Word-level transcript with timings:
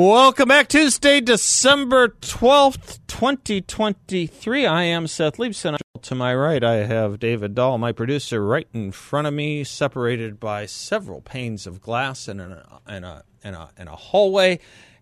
Welcome 0.00 0.46
back. 0.46 0.68
Tuesday, 0.68 1.20
December 1.20 2.10
12th, 2.20 3.00
2023. 3.08 4.64
I 4.64 4.84
am 4.84 5.08
Seth 5.08 5.38
Leibsohn. 5.38 5.76
To 6.02 6.14
my 6.14 6.32
right, 6.36 6.62
I 6.62 6.86
have 6.86 7.18
David 7.18 7.56
Dahl, 7.56 7.78
my 7.78 7.90
producer, 7.90 8.46
right 8.46 8.68
in 8.72 8.92
front 8.92 9.26
of 9.26 9.34
me, 9.34 9.64
separated 9.64 10.38
by 10.38 10.66
several 10.66 11.20
panes 11.20 11.66
of 11.66 11.80
glass 11.80 12.28
and 12.28 12.40
a, 12.40 12.80
a, 12.86 13.24
a, 13.42 13.70
a 13.76 13.96
hallway. 13.96 14.60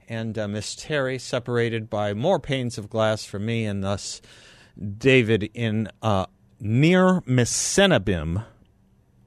And 0.09 0.39
uh, 0.39 0.49
Miss 0.49 0.75
Terry, 0.75 1.19
separated 1.19 1.91
by 1.91 2.15
more 2.15 2.41
panes 2.41 2.79
of 2.79 2.89
glass 2.89 3.27
from 3.27 3.45
me, 3.45 3.67
and 3.67 3.85
thus 3.85 4.23
David 4.97 5.51
in 5.53 5.91
uh, 6.01 6.25
near 6.59 7.21
Mecenabim 7.27 8.47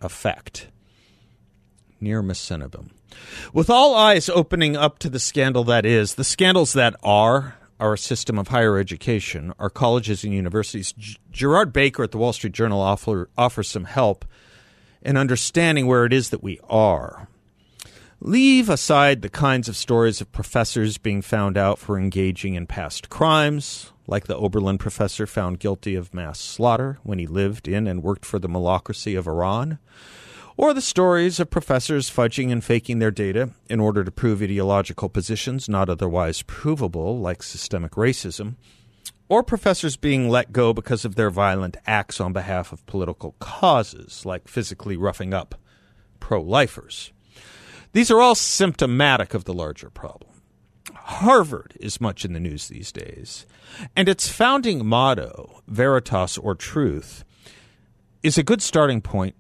effect. 0.02 0.70
Near 2.02 2.24
Mecenabim. 2.24 2.90
With 3.54 3.70
all 3.70 3.95
eyes 3.95 4.30
opening 4.30 4.76
up 4.76 4.99
to 4.99 5.09
the 5.09 5.20
scandal 5.20 5.63
that 5.66 5.86
is, 5.86 6.16
the 6.16 6.23
scandals 6.23 6.73
that 6.73 6.95
are 7.04 7.55
our 7.80 7.95
system 7.95 8.38
of 8.38 8.49
higher 8.49 8.77
education, 8.77 9.54
our 9.57 9.70
colleges 9.70 10.24
and 10.24 10.34
universities, 10.34 10.93
G- 10.93 11.18
Gerard 11.32 11.71
Baker 11.71 12.04
at 12.04 12.12
the 12.12 12.18
Wall 12.18 12.34
Street 12.34 12.54
Journal 12.54 12.82
offer, 12.82 13.30
offers 13.37 13.70
some 13.70 13.85
help 13.85 14.26
in 15.02 15.15
understanding 15.15 15.87
where 15.87 16.05
it 16.05 16.12
is 16.12 16.30
that 16.30 16.43
we 16.43 16.60
are. 16.70 17.27
Leave 18.21 18.70
aside 18.70 19.21
the 19.21 19.30
kinds 19.30 19.70
of 19.70 19.77
stories 19.77 20.20
of 20.20 20.32
professors 20.34 20.98
being 20.98 21.21
found 21.21 21.57
out 21.57 21.80
for 21.80 21.98
engaging 21.98 22.55
in 22.55 22.68
past 22.68 23.10
crimes, 23.10 23.93
like 24.07 24.27
the 24.27 24.35
Oberlin 24.35 24.77
professor 24.77 25.26
found 25.26 25.60
guilty 25.60 25.96
of 25.96 26.13
mass 26.13 26.37
slaughter 26.37 26.99
when 27.04 27.18
he 27.18 27.27
lived 27.27 27.65
in 27.65 27.87
and 27.87 28.04
worked 28.04 28.26
for 28.26 28.37
the 28.37 28.49
malocracy 28.49 29.18
of 29.18 29.26
Iran 29.26 29.80
or 30.60 30.74
the 30.74 30.82
stories 30.82 31.40
of 31.40 31.49
professors 31.49 32.10
fudging 32.10 32.52
and 32.52 32.65
faking 32.65 32.99
their 32.99 33.12
data 33.12 33.49
in 33.70 33.79
order 33.79 34.04
to 34.04 34.12
prove 34.12 34.41
ideological 34.41 35.07
positions 35.07 35.70
not 35.70 35.88
otherwise 35.88 36.41
provable, 36.41 37.18
like 37.18 37.41
systemic 37.41 37.93
racism, 37.93 38.55
or 39.30 39.41
professors 39.41 39.96
being 39.96 40.27
let 40.27 40.52
go 40.52 40.74
because 40.74 41.05
of 41.05 41.15
their 41.15 41.30
violent 41.30 41.77
acts 41.87 42.20
on 42.20 42.34
behalf 42.34 42.74
of 42.74 42.85
political 42.87 43.37
causes, 43.40 44.26
like 44.26 44.49
physically 44.49 44.98
roughing 44.98 45.34
up 45.34 45.55
pro 46.20 46.41
lifers. 46.41 47.13
These 47.93 48.12
are 48.12 48.20
all 48.20 48.35
symptomatic 48.35 49.34
of 49.34 49.46
the 49.46 49.54
larger 49.54 49.90
problem. 49.90 50.41
Harvard 50.93 51.77
is 51.80 52.02
much 52.02 52.26
in 52.26 52.34
the 52.34 52.40
news 52.41 52.68
these 52.68 52.91
days, 52.91 53.46
and 53.96 54.10
its 54.10 54.27
founding 54.27 54.85
motto, 54.85 55.62
Veritas 55.70 56.37
or 56.37 56.54
Truth, 56.54 57.24
is 58.21 58.37
a 58.37 58.43
good 58.43 58.62
starting 58.62 58.99
point 58.99 59.35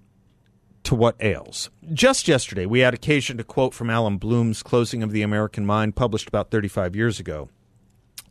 to 0.83 0.95
what 0.95 1.15
ails. 1.19 1.69
Just 1.93 2.27
yesterday, 2.27 2.65
we 2.65 2.79
had 2.79 2.93
occasion 2.93 3.37
to 3.37 3.43
quote 3.43 3.73
from 3.73 3.89
Allan 3.89 4.17
Bloom's 4.17 4.63
Closing 4.63 5.03
of 5.03 5.11
the 5.11 5.21
American 5.21 5.65
Mind, 5.65 5.95
published 5.95 6.27
about 6.27 6.51
35 6.51 6.95
years 6.95 7.19
ago. 7.19 7.49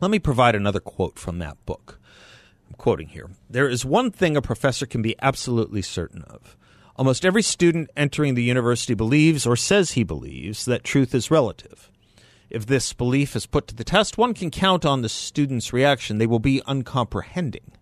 Let 0.01 0.11
me 0.11 0.19
provide 0.19 0.55
another 0.55 0.81
quote 0.81 1.19
from 1.19 1.39
that 1.39 1.65
book. 1.67 1.99
I'm 2.69 2.75
quoting 2.77 3.09
here 3.09 3.31
There 3.49 3.69
is 3.69 3.85
one 3.85 4.11
thing 4.11 4.37
a 4.37 4.43
professor 4.43 4.87
can 4.87 5.03
be 5.03 5.17
absolutely 5.21 5.83
certain 5.83 6.23
of. 6.23 6.57
Almost 6.97 7.25
every 7.25 7.43
student 7.43 7.91
entering 7.97 8.35
the 8.35 8.43
university 8.43 8.95
believes 8.95 9.47
or 9.47 9.57
says 9.57 9.93
he 9.93 10.03
believes 10.03 10.65
that 10.65 10.83
truth 10.83 11.15
is 11.15 11.31
relative. 11.31 11.91
If 12.51 12.67
this 12.67 12.93
belief 12.93 13.37
is 13.37 13.47
put 13.47 13.69
to 13.69 13.75
the 13.75 13.85
test, 13.85 14.19
one 14.19 14.35
can 14.35 14.51
count 14.51 14.85
on 14.85 15.03
the 15.03 15.09
student's 15.09 15.73
reaction. 15.73 16.19
They 16.19 16.27
will 16.27 16.39
be 16.39 16.63
uncomprehending. 16.67 17.73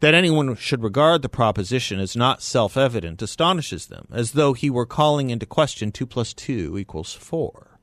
That 0.00 0.14
anyone 0.14 0.56
should 0.56 0.82
regard 0.82 1.22
the 1.22 1.28
proposition 1.28 2.00
as 2.00 2.16
not 2.16 2.42
self 2.42 2.76
evident 2.76 3.22
astonishes 3.22 3.86
them, 3.86 4.08
as 4.12 4.32
though 4.32 4.52
he 4.52 4.70
were 4.70 4.86
calling 4.86 5.30
into 5.30 5.46
question 5.46 5.92
2 5.92 6.06
plus 6.06 6.32
2 6.34 6.78
equals 6.78 7.14
4. 7.14 7.78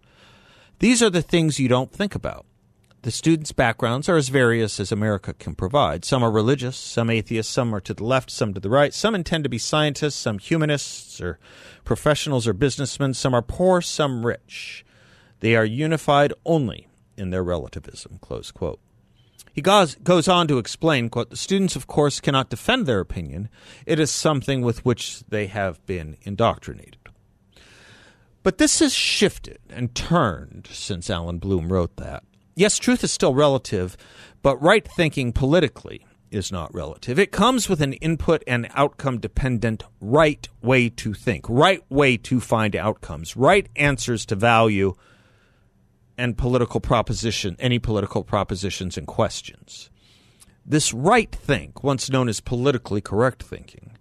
These 0.80 1.02
are 1.02 1.10
the 1.10 1.22
things 1.22 1.60
you 1.60 1.68
don't 1.68 1.92
think 1.92 2.16
about. 2.16 2.46
The 3.06 3.12
students' 3.12 3.52
backgrounds 3.52 4.10
are 4.10 4.18
as 4.18 4.30
various 4.30 4.80
as 4.80 4.92
America 4.92 5.36
can 5.36 5.54
provide. 5.54 6.04
Some 6.04 6.24
are 6.24 6.32
religious, 6.32 6.76
some 6.76 7.12
atheists, 7.12 7.54
some 7.54 7.74
are 7.76 7.82
to 7.82 7.94
the 7.94 8.04
left, 8.04 8.32
some 8.32 8.54
to 8.56 8.60
the 8.60 8.70
right. 8.70 8.92
Some 8.96 9.14
intend 9.14 9.44
to 9.44 9.50
be 9.50 9.60
scientists, 9.60 10.16
some 10.16 10.40
humanists 10.40 11.22
or 11.22 11.38
professionals 11.84 12.48
or 12.48 12.54
businessmen. 12.54 13.14
Some 13.14 13.36
are 13.36 13.44
poor, 13.44 13.80
some 13.80 14.26
rich. 14.26 14.84
They 15.40 15.56
are 15.56 15.64
unified 15.64 16.34
only 16.48 16.88
in 17.16 17.30
their 17.30 17.44
relativism. 17.44 18.18
Close 18.22 18.52
quote. 18.52 18.80
He 19.56 19.62
goes, 19.62 19.96
goes 19.96 20.28
on 20.28 20.50
to 20.50 20.58
explain, 20.58 21.08
quote, 21.08 21.30
the 21.30 21.38
students, 21.38 21.78
of 21.78 21.88
course, 21.88 22.20
cannot 22.20 22.50
defend 22.50 22.86
their 22.86 23.00
opinion. 23.00 23.48
It 23.86 24.02
is 24.02 24.12
something 24.12 24.62
with 24.62 24.84
which 24.84 25.24
they 25.30 25.48
have 25.48 25.84
been 25.86 26.18
indoctrinated. 26.24 26.98
But 28.44 28.58
this 28.58 28.80
has 28.80 28.94
shifted 28.94 29.60
and 29.70 29.96
turned 29.96 30.68
since 30.70 31.10
Alan 31.10 31.38
Bloom 31.38 31.72
wrote 31.72 31.96
that. 31.96 32.24
Yes, 32.58 32.78
truth 32.78 33.02
is 33.02 33.14
still 33.14 33.34
relative, 33.34 33.96
but 34.42 34.62
right 34.62 34.86
thinking 34.86 35.32
politically 35.32 36.06
is 36.32 36.52
not 36.52 36.74
relative. 36.74 37.18
It 37.18 37.32
comes 37.32 37.70
with 37.70 37.82
an 37.82 37.94
input 37.94 38.44
and 38.46 38.68
outcome 38.76 39.20
dependent 39.20 39.84
right 40.02 40.50
way 40.62 40.90
to 40.90 41.14
think, 41.14 41.46
right 41.48 41.82
way 41.90 42.18
to 42.18 42.42
find 42.42 42.76
outcomes, 42.76 43.38
right 43.38 43.70
answers 43.78 44.26
to 44.26 44.36
value 44.36 44.96
and 46.18 46.38
political 46.38 46.80
proposition, 46.80 47.56
any 47.60 47.80
political 47.80 48.24
propositions 48.24 48.98
and 48.98 49.08
questions. 49.08 49.90
This 50.66 50.94
right 50.94 51.32
think, 51.32 51.84
once 51.84 52.10
known 52.10 52.28
as 52.28 52.40
politically 52.40 53.02
correct 53.02 53.44
thinking, 53.44 53.92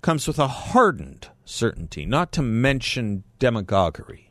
comes 0.00 0.26
with 0.26 0.38
a 0.38 0.48
hardened 0.48 1.28
certainty, 1.44 2.06
not 2.06 2.32
to 2.32 2.42
mention 2.42 3.24
demagoguery. 3.38 4.30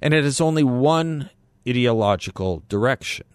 And 0.00 0.12
it 0.12 0.24
has 0.24 0.40
only 0.40 0.64
one 0.64 1.30
ideological 1.68 2.62
direction. 2.68 3.26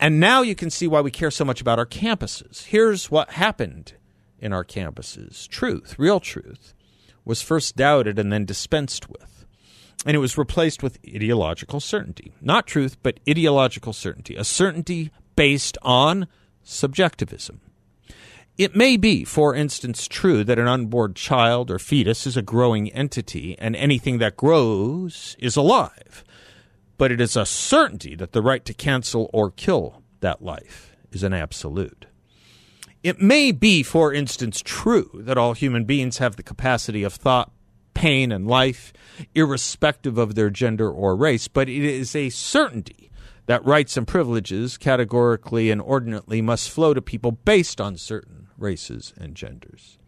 And 0.00 0.18
now 0.18 0.42
you 0.42 0.54
can 0.54 0.70
see 0.70 0.88
why 0.88 1.00
we 1.00 1.10
care 1.10 1.30
so 1.30 1.44
much 1.44 1.60
about 1.60 1.78
our 1.78 1.86
campuses. 1.86 2.64
Here's 2.64 3.10
what 3.10 3.32
happened 3.32 3.94
in 4.38 4.52
our 4.52 4.64
campuses 4.64 5.46
truth, 5.48 5.94
real 5.98 6.20
truth, 6.20 6.74
was 7.24 7.42
first 7.42 7.76
doubted 7.76 8.18
and 8.18 8.32
then 8.32 8.44
dispensed 8.44 9.08
with 9.08 9.37
and 10.06 10.14
it 10.14 10.20
was 10.20 10.38
replaced 10.38 10.82
with 10.82 10.98
ideological 11.06 11.80
certainty. 11.80 12.32
Not 12.40 12.66
truth, 12.66 12.96
but 13.02 13.20
ideological 13.28 13.92
certainty, 13.92 14.36
a 14.36 14.44
certainty 14.44 15.10
based 15.36 15.78
on 15.82 16.28
subjectivism. 16.62 17.60
It 18.56 18.74
may 18.74 18.96
be, 18.96 19.24
for 19.24 19.54
instance, 19.54 20.08
true 20.08 20.42
that 20.42 20.58
an 20.58 20.66
unborn 20.66 21.14
child 21.14 21.70
or 21.70 21.78
fetus 21.78 22.26
is 22.26 22.36
a 22.36 22.42
growing 22.42 22.90
entity 22.92 23.56
and 23.58 23.76
anything 23.76 24.18
that 24.18 24.36
grows 24.36 25.36
is 25.38 25.56
alive, 25.56 26.24
but 26.96 27.12
it 27.12 27.20
is 27.20 27.36
a 27.36 27.46
certainty 27.46 28.16
that 28.16 28.32
the 28.32 28.42
right 28.42 28.64
to 28.64 28.74
cancel 28.74 29.30
or 29.32 29.52
kill 29.52 30.02
that 30.20 30.42
life 30.42 30.96
is 31.12 31.22
an 31.22 31.32
absolute. 31.32 32.06
It 33.04 33.22
may 33.22 33.52
be, 33.52 33.84
for 33.84 34.12
instance, 34.12 34.60
true 34.64 35.08
that 35.14 35.38
all 35.38 35.52
human 35.52 35.84
beings 35.84 36.18
have 36.18 36.34
the 36.34 36.42
capacity 36.42 37.04
of 37.04 37.14
thought, 37.14 37.52
pain, 37.98 38.30
and 38.30 38.46
life, 38.46 38.92
irrespective 39.34 40.18
of 40.18 40.36
their 40.36 40.50
gender 40.50 40.88
or 40.88 41.16
race, 41.16 41.48
but 41.48 41.68
it 41.68 41.82
is 41.82 42.14
a 42.14 42.30
certainty 42.30 43.10
that 43.46 43.64
rights 43.64 43.96
and 43.96 44.06
privileges, 44.06 44.78
categorically 44.78 45.68
and 45.68 45.80
ordinately, 45.80 46.40
must 46.40 46.70
flow 46.70 46.94
to 46.94 47.02
people 47.02 47.32
based 47.32 47.80
on 47.80 47.96
certain 47.96 48.46
races 48.56 49.12
and 49.18 49.34
genders. 49.34 49.98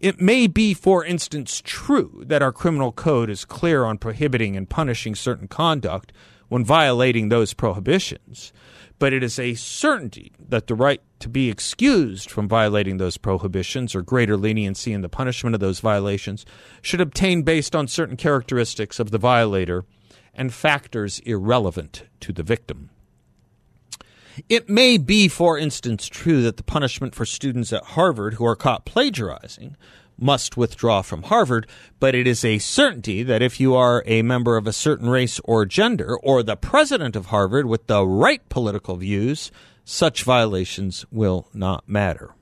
It 0.00 0.20
may 0.20 0.46
be, 0.46 0.74
for 0.74 1.02
instance, 1.02 1.62
true 1.64 2.24
that 2.26 2.42
our 2.42 2.52
criminal 2.52 2.92
code 2.92 3.30
is 3.30 3.46
clear 3.46 3.84
on 3.84 3.96
prohibiting 3.96 4.54
and 4.54 4.68
punishing 4.68 5.14
certain 5.14 5.48
conduct 5.48 6.12
when 6.54 6.64
violating 6.64 7.30
those 7.30 7.52
prohibitions, 7.52 8.52
but 9.00 9.12
it 9.12 9.24
is 9.24 9.40
a 9.40 9.54
certainty 9.54 10.30
that 10.38 10.68
the 10.68 10.74
right 10.76 11.00
to 11.18 11.28
be 11.28 11.50
excused 11.50 12.30
from 12.30 12.46
violating 12.46 12.96
those 12.96 13.16
prohibitions 13.16 13.92
or 13.92 14.02
greater 14.02 14.36
leniency 14.36 14.92
in 14.92 15.00
the 15.00 15.08
punishment 15.08 15.54
of 15.54 15.60
those 15.60 15.80
violations 15.80 16.46
should 16.80 17.00
obtain 17.00 17.42
based 17.42 17.74
on 17.74 17.88
certain 17.88 18.16
characteristics 18.16 19.00
of 19.00 19.10
the 19.10 19.18
violator 19.18 19.84
and 20.32 20.54
factors 20.54 21.18
irrelevant 21.26 22.04
to 22.20 22.32
the 22.32 22.44
victim. 22.44 22.88
It 24.48 24.68
may 24.68 24.96
be, 24.96 25.26
for 25.26 25.58
instance, 25.58 26.06
true 26.06 26.40
that 26.42 26.56
the 26.56 26.62
punishment 26.62 27.16
for 27.16 27.26
students 27.26 27.72
at 27.72 27.82
Harvard 27.82 28.34
who 28.34 28.46
are 28.46 28.54
caught 28.54 28.84
plagiarizing 28.86 29.76
must 30.18 30.56
withdraw 30.56 31.02
from 31.02 31.24
Harvard, 31.24 31.66
but 32.00 32.14
it 32.14 32.26
is 32.26 32.44
a 32.44 32.58
certainty 32.58 33.22
that 33.22 33.42
if 33.42 33.60
you 33.60 33.74
are 33.74 34.02
a 34.06 34.22
member 34.22 34.56
of 34.56 34.66
a 34.66 34.72
certain 34.72 35.08
race 35.08 35.40
or 35.44 35.66
gender, 35.66 36.16
or 36.16 36.42
the 36.42 36.56
president 36.56 37.16
of 37.16 37.26
Harvard 37.26 37.66
with 37.66 37.86
the 37.86 38.06
right 38.06 38.48
political 38.48 38.96
views, 38.96 39.50
such 39.84 40.22
violations 40.22 41.04
will 41.10 41.48
not 41.52 41.88
matter. 41.88 42.34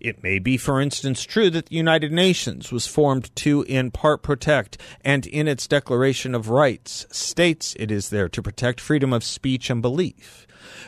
It 0.00 0.22
may 0.22 0.38
be, 0.38 0.56
for 0.56 0.80
instance, 0.80 1.24
true 1.24 1.50
that 1.50 1.66
the 1.66 1.76
United 1.76 2.10
Nations 2.10 2.72
was 2.72 2.86
formed 2.86 3.34
to, 3.36 3.62
in 3.68 3.90
part, 3.90 4.22
protect, 4.22 4.78
and 5.02 5.26
in 5.26 5.46
its 5.46 5.68
Declaration 5.68 6.34
of 6.34 6.48
Rights 6.48 7.06
states 7.10 7.76
it 7.78 7.90
is 7.90 8.08
there 8.08 8.28
to 8.30 8.42
protect 8.42 8.80
freedom 8.80 9.12
of 9.12 9.22
speech 9.22 9.68
and 9.68 9.82
belief. 9.82 10.46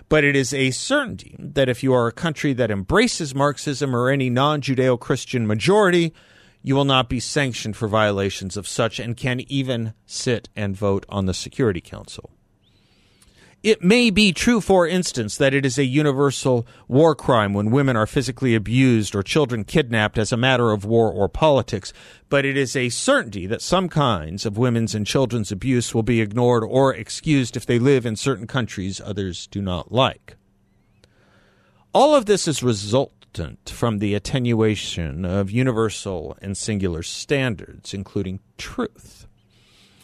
But 0.08 0.24
it 0.24 0.36
is 0.36 0.52
a 0.52 0.70
certainty 0.70 1.36
that 1.38 1.68
if 1.68 1.82
you 1.82 1.92
are 1.94 2.06
a 2.06 2.12
country 2.12 2.52
that 2.54 2.70
embraces 2.70 3.34
Marxism 3.34 3.94
or 3.94 4.08
any 4.08 4.30
non 4.30 4.60
Judeo 4.60 4.98
Christian 4.98 5.46
majority, 5.46 6.12
you 6.62 6.74
will 6.74 6.84
not 6.84 7.08
be 7.08 7.20
sanctioned 7.20 7.76
for 7.76 7.88
violations 7.88 8.56
of 8.56 8.68
such 8.68 9.00
and 9.00 9.16
can 9.16 9.40
even 9.48 9.94
sit 10.06 10.48
and 10.54 10.76
vote 10.76 11.04
on 11.08 11.26
the 11.26 11.34
Security 11.34 11.80
Council. 11.80 12.30
It 13.62 13.80
may 13.80 14.10
be 14.10 14.32
true, 14.32 14.60
for 14.60 14.88
instance, 14.88 15.36
that 15.36 15.54
it 15.54 15.64
is 15.64 15.78
a 15.78 15.84
universal 15.84 16.66
war 16.88 17.14
crime 17.14 17.54
when 17.54 17.70
women 17.70 17.96
are 17.96 18.08
physically 18.08 18.56
abused 18.56 19.14
or 19.14 19.22
children 19.22 19.62
kidnapped 19.62 20.18
as 20.18 20.32
a 20.32 20.36
matter 20.36 20.72
of 20.72 20.84
war 20.84 21.12
or 21.12 21.28
politics, 21.28 21.92
but 22.28 22.44
it 22.44 22.56
is 22.56 22.74
a 22.74 22.88
certainty 22.88 23.46
that 23.46 23.62
some 23.62 23.88
kinds 23.88 24.44
of 24.44 24.58
women's 24.58 24.96
and 24.96 25.06
children's 25.06 25.52
abuse 25.52 25.94
will 25.94 26.02
be 26.02 26.20
ignored 26.20 26.64
or 26.64 26.92
excused 26.92 27.56
if 27.56 27.64
they 27.64 27.78
live 27.78 28.04
in 28.04 28.16
certain 28.16 28.48
countries 28.48 29.00
others 29.00 29.46
do 29.46 29.62
not 29.62 29.92
like. 29.92 30.34
All 31.94 32.16
of 32.16 32.26
this 32.26 32.48
is 32.48 32.64
resultant 32.64 33.68
from 33.68 34.00
the 34.00 34.14
attenuation 34.14 35.24
of 35.24 35.52
universal 35.52 36.36
and 36.42 36.56
singular 36.56 37.04
standards, 37.04 37.94
including 37.94 38.40
truth. 38.58 39.28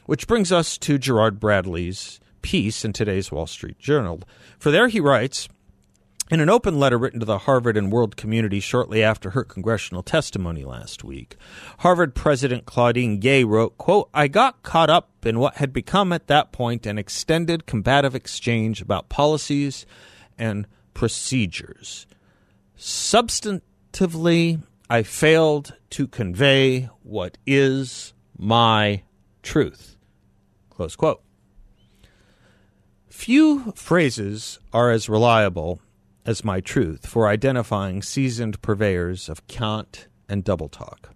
Which 0.06 0.28
brings 0.28 0.52
us 0.52 0.78
to 0.78 0.96
Gerard 0.96 1.40
Bradley's 1.40 2.20
piece 2.42 2.84
in 2.84 2.92
today's 2.92 3.30
Wall 3.32 3.46
Street 3.46 3.78
Journal. 3.78 4.20
For 4.58 4.70
there 4.70 4.88
he 4.88 5.00
writes, 5.00 5.48
in 6.30 6.40
an 6.40 6.50
open 6.50 6.78
letter 6.78 6.98
written 6.98 7.20
to 7.20 7.26
the 7.26 7.38
Harvard 7.38 7.76
and 7.76 7.90
world 7.90 8.16
community 8.16 8.60
shortly 8.60 9.02
after 9.02 9.30
her 9.30 9.44
congressional 9.44 10.02
testimony 10.02 10.62
last 10.62 11.02
week, 11.02 11.36
Harvard 11.78 12.14
President 12.14 12.66
Claudine 12.66 13.18
Gay 13.18 13.44
wrote, 13.44 13.78
quote, 13.78 14.10
I 14.12 14.28
got 14.28 14.62
caught 14.62 14.90
up 14.90 15.08
in 15.24 15.38
what 15.38 15.54
had 15.54 15.72
become 15.72 16.12
at 16.12 16.26
that 16.26 16.52
point 16.52 16.84
an 16.84 16.98
extended 16.98 17.64
combative 17.64 18.14
exchange 18.14 18.82
about 18.82 19.08
policies 19.08 19.86
and 20.36 20.66
procedures. 20.92 22.06
Substantively, 22.76 24.62
I 24.90 25.02
failed 25.02 25.74
to 25.90 26.06
convey 26.06 26.90
what 27.02 27.38
is 27.46 28.12
my 28.36 29.02
truth. 29.42 29.96
Close 30.70 30.94
quote. 30.94 31.22
Few 33.18 33.72
phrases 33.72 34.60
are 34.72 34.92
as 34.92 35.08
reliable 35.08 35.80
as 36.24 36.44
my 36.44 36.60
truth 36.60 37.04
for 37.04 37.26
identifying 37.26 38.00
seasoned 38.00 38.62
purveyors 38.62 39.28
of 39.28 39.44
cant 39.48 40.06
and 40.28 40.44
double 40.44 40.68
talk. 40.68 41.10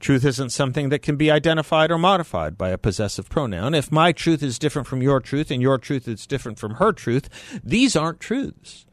Truth 0.00 0.24
isn't 0.24 0.48
something 0.48 0.88
that 0.88 1.02
can 1.02 1.16
be 1.16 1.30
identified 1.30 1.90
or 1.90 1.98
modified 1.98 2.56
by 2.56 2.70
a 2.70 2.78
possessive 2.78 3.28
pronoun. 3.28 3.74
If 3.74 3.92
my 3.92 4.12
truth 4.12 4.42
is 4.42 4.58
different 4.58 4.88
from 4.88 5.02
your 5.02 5.20
truth 5.20 5.50
and 5.50 5.60
your 5.60 5.76
truth 5.76 6.08
is 6.08 6.26
different 6.26 6.58
from 6.58 6.76
her 6.76 6.90
truth, 6.90 7.28
these 7.62 7.94
aren't 7.94 8.18
truths. 8.18 8.86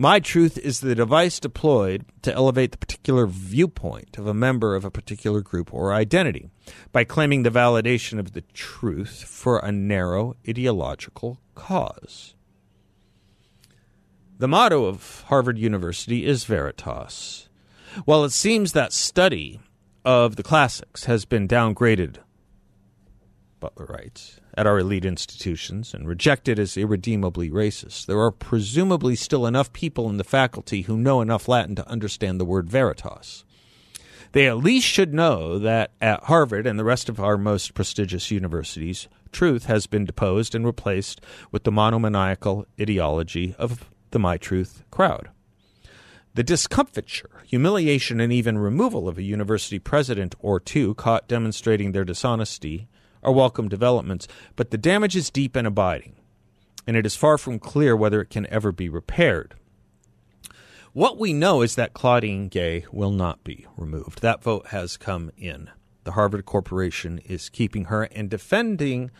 My 0.00 0.20
truth 0.20 0.56
is 0.56 0.78
the 0.78 0.94
device 0.94 1.40
deployed 1.40 2.04
to 2.22 2.32
elevate 2.32 2.70
the 2.70 2.78
particular 2.78 3.26
viewpoint 3.26 4.16
of 4.16 4.28
a 4.28 4.32
member 4.32 4.76
of 4.76 4.84
a 4.84 4.92
particular 4.92 5.40
group 5.40 5.74
or 5.74 5.92
identity 5.92 6.50
by 6.92 7.02
claiming 7.02 7.42
the 7.42 7.50
validation 7.50 8.20
of 8.20 8.32
the 8.32 8.42
truth 8.54 9.24
for 9.24 9.58
a 9.58 9.72
narrow 9.72 10.36
ideological 10.48 11.40
cause. 11.56 12.36
The 14.38 14.46
motto 14.46 14.84
of 14.84 15.24
Harvard 15.26 15.58
University 15.58 16.24
is 16.24 16.44
Veritas. 16.44 17.48
While 18.04 18.22
it 18.22 18.30
seems 18.30 18.74
that 18.74 18.92
study 18.92 19.58
of 20.04 20.36
the 20.36 20.44
classics 20.44 21.06
has 21.06 21.24
been 21.24 21.48
downgraded, 21.48 22.18
Butler 23.58 23.86
writes, 23.86 24.38
at 24.58 24.66
our 24.66 24.80
elite 24.80 25.04
institutions 25.04 25.94
and 25.94 26.08
rejected 26.08 26.58
as 26.58 26.76
irredeemably 26.76 27.48
racist, 27.48 28.06
there 28.06 28.18
are 28.18 28.32
presumably 28.32 29.14
still 29.14 29.46
enough 29.46 29.72
people 29.72 30.10
in 30.10 30.16
the 30.16 30.24
faculty 30.24 30.82
who 30.82 30.96
know 30.96 31.20
enough 31.20 31.46
Latin 31.46 31.76
to 31.76 31.88
understand 31.88 32.40
the 32.40 32.44
word 32.44 32.68
veritas. 32.68 33.44
They 34.32 34.48
at 34.48 34.58
least 34.58 34.84
should 34.84 35.14
know 35.14 35.60
that 35.60 35.92
at 36.00 36.24
Harvard 36.24 36.66
and 36.66 36.76
the 36.76 36.84
rest 36.84 37.08
of 37.08 37.20
our 37.20 37.38
most 37.38 37.72
prestigious 37.72 38.32
universities, 38.32 39.06
truth 39.30 39.66
has 39.66 39.86
been 39.86 40.04
deposed 40.04 40.56
and 40.56 40.66
replaced 40.66 41.20
with 41.52 41.62
the 41.62 41.70
monomaniacal 41.70 42.66
ideology 42.80 43.54
of 43.60 43.88
the 44.10 44.18
My 44.18 44.38
Truth 44.38 44.82
crowd. 44.90 45.28
The 46.34 46.42
discomfiture, 46.42 47.30
humiliation, 47.46 48.20
and 48.20 48.32
even 48.32 48.58
removal 48.58 49.08
of 49.08 49.18
a 49.18 49.22
university 49.22 49.78
president 49.78 50.34
or 50.40 50.58
two 50.58 50.94
caught 50.94 51.28
demonstrating 51.28 51.92
their 51.92 52.04
dishonesty 52.04 52.88
are 53.22 53.32
welcome 53.32 53.68
developments, 53.68 54.28
but 54.56 54.70
the 54.70 54.78
damage 54.78 55.16
is 55.16 55.30
deep 55.30 55.56
and 55.56 55.66
abiding, 55.66 56.14
and 56.86 56.96
it 56.96 57.06
is 57.06 57.16
far 57.16 57.38
from 57.38 57.58
clear 57.58 57.96
whether 57.96 58.20
it 58.20 58.30
can 58.30 58.46
ever 58.46 58.72
be 58.72 58.88
repaired. 58.88 59.54
What 60.92 61.18
we 61.18 61.32
know 61.32 61.62
is 61.62 61.74
that 61.74 61.94
Claudine 61.94 62.48
Gay 62.48 62.84
will 62.90 63.12
not 63.12 63.44
be 63.44 63.66
removed. 63.76 64.22
That 64.22 64.42
vote 64.42 64.68
has 64.68 64.96
come 64.96 65.30
in. 65.36 65.70
The 66.04 66.12
Harvard 66.12 66.46
Corporation 66.46 67.18
is 67.18 67.50
keeping 67.50 67.84
her 67.84 68.04
and 68.04 68.30
defending 68.30 69.10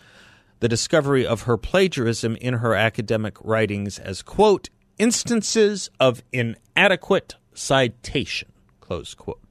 the 0.61 0.69
discovery 0.69 1.27
of 1.27 1.43
her 1.43 1.57
plagiarism 1.57 2.37
in 2.37 2.55
her 2.55 2.75
academic 2.75 3.37
writings 3.45 3.99
as, 3.99 4.23
quote, 4.23 4.71
instances 4.99 5.91
of 6.01 6.23
inadequate 6.33 7.37
citation, 7.55 8.51
close 8.81 9.15
quote. 9.15 9.48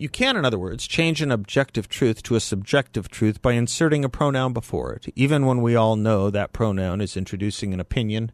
You 0.00 0.08
can, 0.08 0.34
in 0.34 0.46
other 0.46 0.58
words, 0.58 0.86
change 0.86 1.20
an 1.20 1.30
objective 1.30 1.86
truth 1.86 2.22
to 2.22 2.34
a 2.34 2.40
subjective 2.40 3.10
truth 3.10 3.42
by 3.42 3.52
inserting 3.52 4.02
a 4.02 4.08
pronoun 4.08 4.54
before 4.54 4.94
it, 4.94 5.12
even 5.14 5.44
when 5.44 5.60
we 5.60 5.76
all 5.76 5.94
know 5.94 6.30
that 6.30 6.54
pronoun 6.54 7.02
is 7.02 7.18
introducing 7.18 7.74
an 7.74 7.80
opinion 7.80 8.32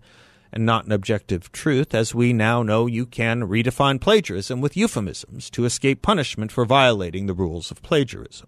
and 0.53 0.65
not 0.65 0.85
an 0.85 0.93
objective 0.93 1.51
truth, 1.51 1.93
as 1.93 2.15
we 2.15 2.33
now 2.33 2.63
know 2.63 2.87
you 2.87 3.05
can 3.05 3.49
redefine 3.49 4.01
plagiarism 4.01 4.61
with 4.61 4.77
euphemisms 4.77 5.51
to 5.51 5.65
escape 5.65 6.03
punishment 6.03 6.53
for 6.53 6.65
violating 6.65 7.27
the 7.27 7.35
rules 7.35 7.73
of 7.73 7.83
plagiarism. 7.83 8.47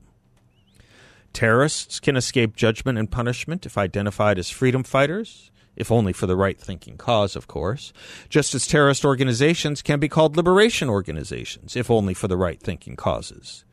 Terrorists 1.33 1.99
can 1.99 2.15
escape 2.15 2.55
judgment 2.55 2.99
and 2.99 3.11
punishment 3.11 3.67
if 3.67 3.77
identified 3.77 4.39
as 4.39 4.49
freedom 4.49 4.85
fighters, 4.85 5.51
if 5.79 5.93
only 5.93 6.13
for 6.13 6.27
the 6.27 6.37
right 6.37 6.61
thinking 6.61 6.97
cause, 6.97 7.37
of 7.37 7.47
course, 7.47 7.93
just 8.29 8.53
as 8.53 8.67
terrorist 8.67 9.05
organizations 9.05 9.81
can 9.81 10.01
be 10.01 10.09
called 10.09 10.37
liberation 10.37 10.91
organizations, 10.91 11.77
if 11.77 11.89
only 11.89 12.13
for 12.13 12.27
the 12.27 12.37
right 12.37 12.61
thinking 12.61 12.97
causes. 12.97 13.65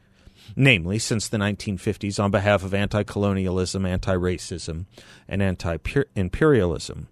Namely, 0.56 1.00
since 1.00 1.28
the 1.28 1.40
1950s, 1.40 2.24
on 2.24 2.30
behalf 2.30 2.64
of 2.64 2.76
anti 2.76 3.02
colonialism, 3.02 3.88
anti 3.88 4.14
racism, 4.14 4.86
and 5.28 5.42
anti 5.42 5.78
imperialism. 6.16 7.08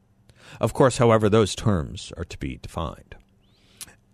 Of 0.61 0.73
course, 0.73 0.99
however, 0.99 1.27
those 1.27 1.55
terms 1.55 2.13
are 2.15 2.25
to 2.25 2.37
be 2.37 2.57
defined. 2.57 3.15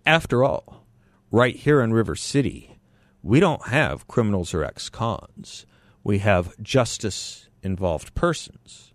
After 0.05 0.45
all, 0.45 0.85
right 1.29 1.57
here 1.57 1.81
in 1.81 1.91
River 1.91 2.15
City, 2.15 2.79
we 3.21 3.41
don't 3.41 3.67
have 3.67 4.07
criminals 4.07 4.53
or 4.53 4.63
ex 4.63 4.87
cons. 4.87 5.65
We 6.05 6.19
have 6.19 6.57
justice 6.63 7.49
involved 7.61 8.15
persons 8.15 8.88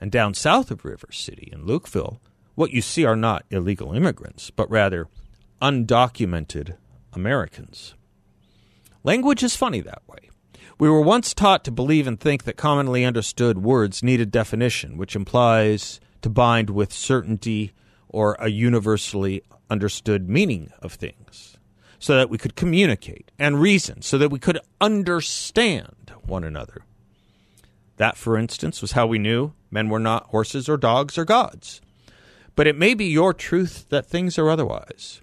and 0.00 0.10
down 0.10 0.34
south 0.34 0.70
of 0.70 0.84
River 0.84 1.08
City 1.10 1.48
in 1.52 1.64
Lukeville, 1.64 2.18
what 2.54 2.72
you 2.72 2.82
see 2.82 3.04
are 3.04 3.16
not 3.16 3.44
illegal 3.50 3.92
immigrants, 3.92 4.50
but 4.50 4.70
rather 4.70 5.08
undocumented 5.60 6.76
Americans. 7.12 7.94
Language 9.04 9.42
is 9.42 9.56
funny 9.56 9.80
that 9.80 10.02
way. 10.06 10.30
We 10.78 10.88
were 10.88 11.00
once 11.00 11.34
taught 11.34 11.64
to 11.64 11.72
believe 11.72 12.06
and 12.06 12.20
think 12.20 12.44
that 12.44 12.56
commonly 12.56 13.04
understood 13.04 13.58
words 13.58 14.02
needed 14.02 14.30
definition, 14.30 14.96
which 14.96 15.16
implies 15.16 16.00
to 16.22 16.28
bind 16.28 16.70
with 16.70 16.92
certainty 16.92 17.72
or 18.08 18.36
a 18.38 18.48
universally 18.48 19.42
understood 19.70 20.28
meaning 20.28 20.72
of 20.80 20.94
things, 20.94 21.56
so 21.98 22.16
that 22.16 22.30
we 22.30 22.38
could 22.38 22.56
communicate 22.56 23.30
and 23.38 23.60
reason, 23.60 24.02
so 24.02 24.18
that 24.18 24.30
we 24.30 24.38
could 24.38 24.58
understand 24.80 26.12
one 26.24 26.44
another. 26.44 26.82
That, 27.96 28.16
for 28.16 28.38
instance, 28.38 28.80
was 28.80 28.92
how 28.92 29.06
we 29.06 29.18
knew 29.18 29.52
men 29.70 29.88
were 29.88 29.98
not 29.98 30.26
horses 30.26 30.68
or 30.68 30.76
dogs 30.76 31.18
or 31.18 31.24
gods. 31.24 31.80
But 32.54 32.66
it 32.66 32.76
may 32.76 32.94
be 32.94 33.06
your 33.06 33.32
truth 33.34 33.86
that 33.88 34.06
things 34.06 34.38
are 34.38 34.50
otherwise. 34.50 35.20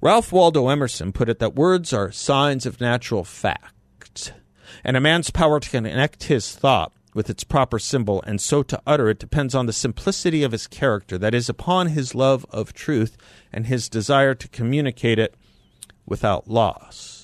Ralph 0.00 0.32
Waldo 0.32 0.68
Emerson 0.68 1.12
put 1.12 1.28
it 1.28 1.38
that 1.40 1.54
words 1.54 1.92
are 1.92 2.12
signs 2.12 2.66
of 2.66 2.80
natural 2.80 3.24
fact, 3.24 4.32
and 4.84 4.96
a 4.96 5.00
man's 5.00 5.30
power 5.30 5.58
to 5.58 5.70
connect 5.70 6.24
his 6.24 6.54
thought 6.54 6.92
with 7.14 7.28
its 7.28 7.42
proper 7.42 7.80
symbol 7.80 8.22
and 8.22 8.40
so 8.40 8.62
to 8.62 8.80
utter 8.86 9.08
it 9.08 9.18
depends 9.18 9.52
on 9.52 9.66
the 9.66 9.72
simplicity 9.72 10.44
of 10.44 10.52
his 10.52 10.68
character, 10.68 11.18
that 11.18 11.34
is, 11.34 11.48
upon 11.48 11.88
his 11.88 12.14
love 12.14 12.46
of 12.50 12.72
truth 12.72 13.16
and 13.52 13.66
his 13.66 13.88
desire 13.88 14.36
to 14.36 14.46
communicate 14.48 15.18
it 15.18 15.34
without 16.06 16.48
loss. 16.48 17.17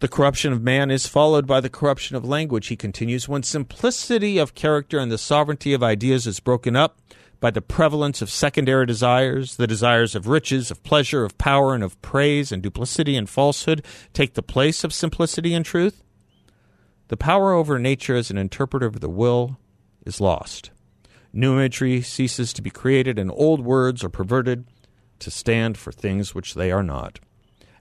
The 0.00 0.08
corruption 0.08 0.52
of 0.52 0.62
man 0.62 0.92
is 0.92 1.08
followed 1.08 1.46
by 1.46 1.60
the 1.60 1.68
corruption 1.68 2.14
of 2.14 2.24
language, 2.24 2.68
he 2.68 2.76
continues. 2.76 3.28
When 3.28 3.42
simplicity 3.42 4.38
of 4.38 4.54
character 4.54 4.98
and 4.98 5.10
the 5.10 5.18
sovereignty 5.18 5.72
of 5.72 5.82
ideas 5.82 6.26
is 6.26 6.38
broken 6.38 6.76
up 6.76 7.00
by 7.40 7.50
the 7.50 7.62
prevalence 7.62 8.22
of 8.22 8.30
secondary 8.30 8.86
desires, 8.86 9.56
the 9.56 9.66
desires 9.66 10.14
of 10.14 10.28
riches, 10.28 10.70
of 10.70 10.84
pleasure, 10.84 11.24
of 11.24 11.36
power, 11.36 11.74
and 11.74 11.82
of 11.82 12.00
praise, 12.00 12.52
and 12.52 12.62
duplicity 12.62 13.16
and 13.16 13.28
falsehood 13.28 13.84
take 14.12 14.34
the 14.34 14.42
place 14.42 14.84
of 14.84 14.92
simplicity 14.92 15.52
and 15.52 15.64
truth, 15.64 16.02
the 17.08 17.16
power 17.16 17.52
over 17.52 17.78
nature 17.78 18.14
as 18.14 18.30
an 18.30 18.38
interpreter 18.38 18.86
of 18.86 19.00
the 19.00 19.08
will 19.08 19.58
is 20.04 20.20
lost. 20.20 20.70
New 21.32 21.54
imagery 21.54 22.02
ceases 22.02 22.52
to 22.52 22.62
be 22.62 22.70
created, 22.70 23.18
and 23.18 23.30
old 23.32 23.64
words 23.64 24.04
are 24.04 24.08
perverted 24.08 24.64
to 25.18 25.30
stand 25.30 25.76
for 25.76 25.90
things 25.90 26.34
which 26.34 26.54
they 26.54 26.70
are 26.70 26.82
not. 26.82 27.18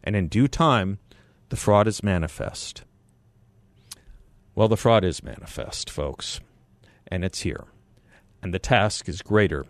And 0.04 0.16
in 0.16 0.28
due 0.28 0.48
time, 0.48 1.00
the 1.50 1.56
fraud 1.56 1.88
is 1.88 2.04
manifest. 2.04 2.84
Well, 4.56 4.68
the 4.68 4.77
fraud 4.77 5.04
is 5.04 5.24
manifest, 5.24 5.89
folks, 5.89 6.39
and 7.08 7.24
it's 7.24 7.42
here. 7.42 7.66
And 8.42 8.54
the 8.54 8.60
task 8.60 9.08
is 9.08 9.22
greater 9.22 9.66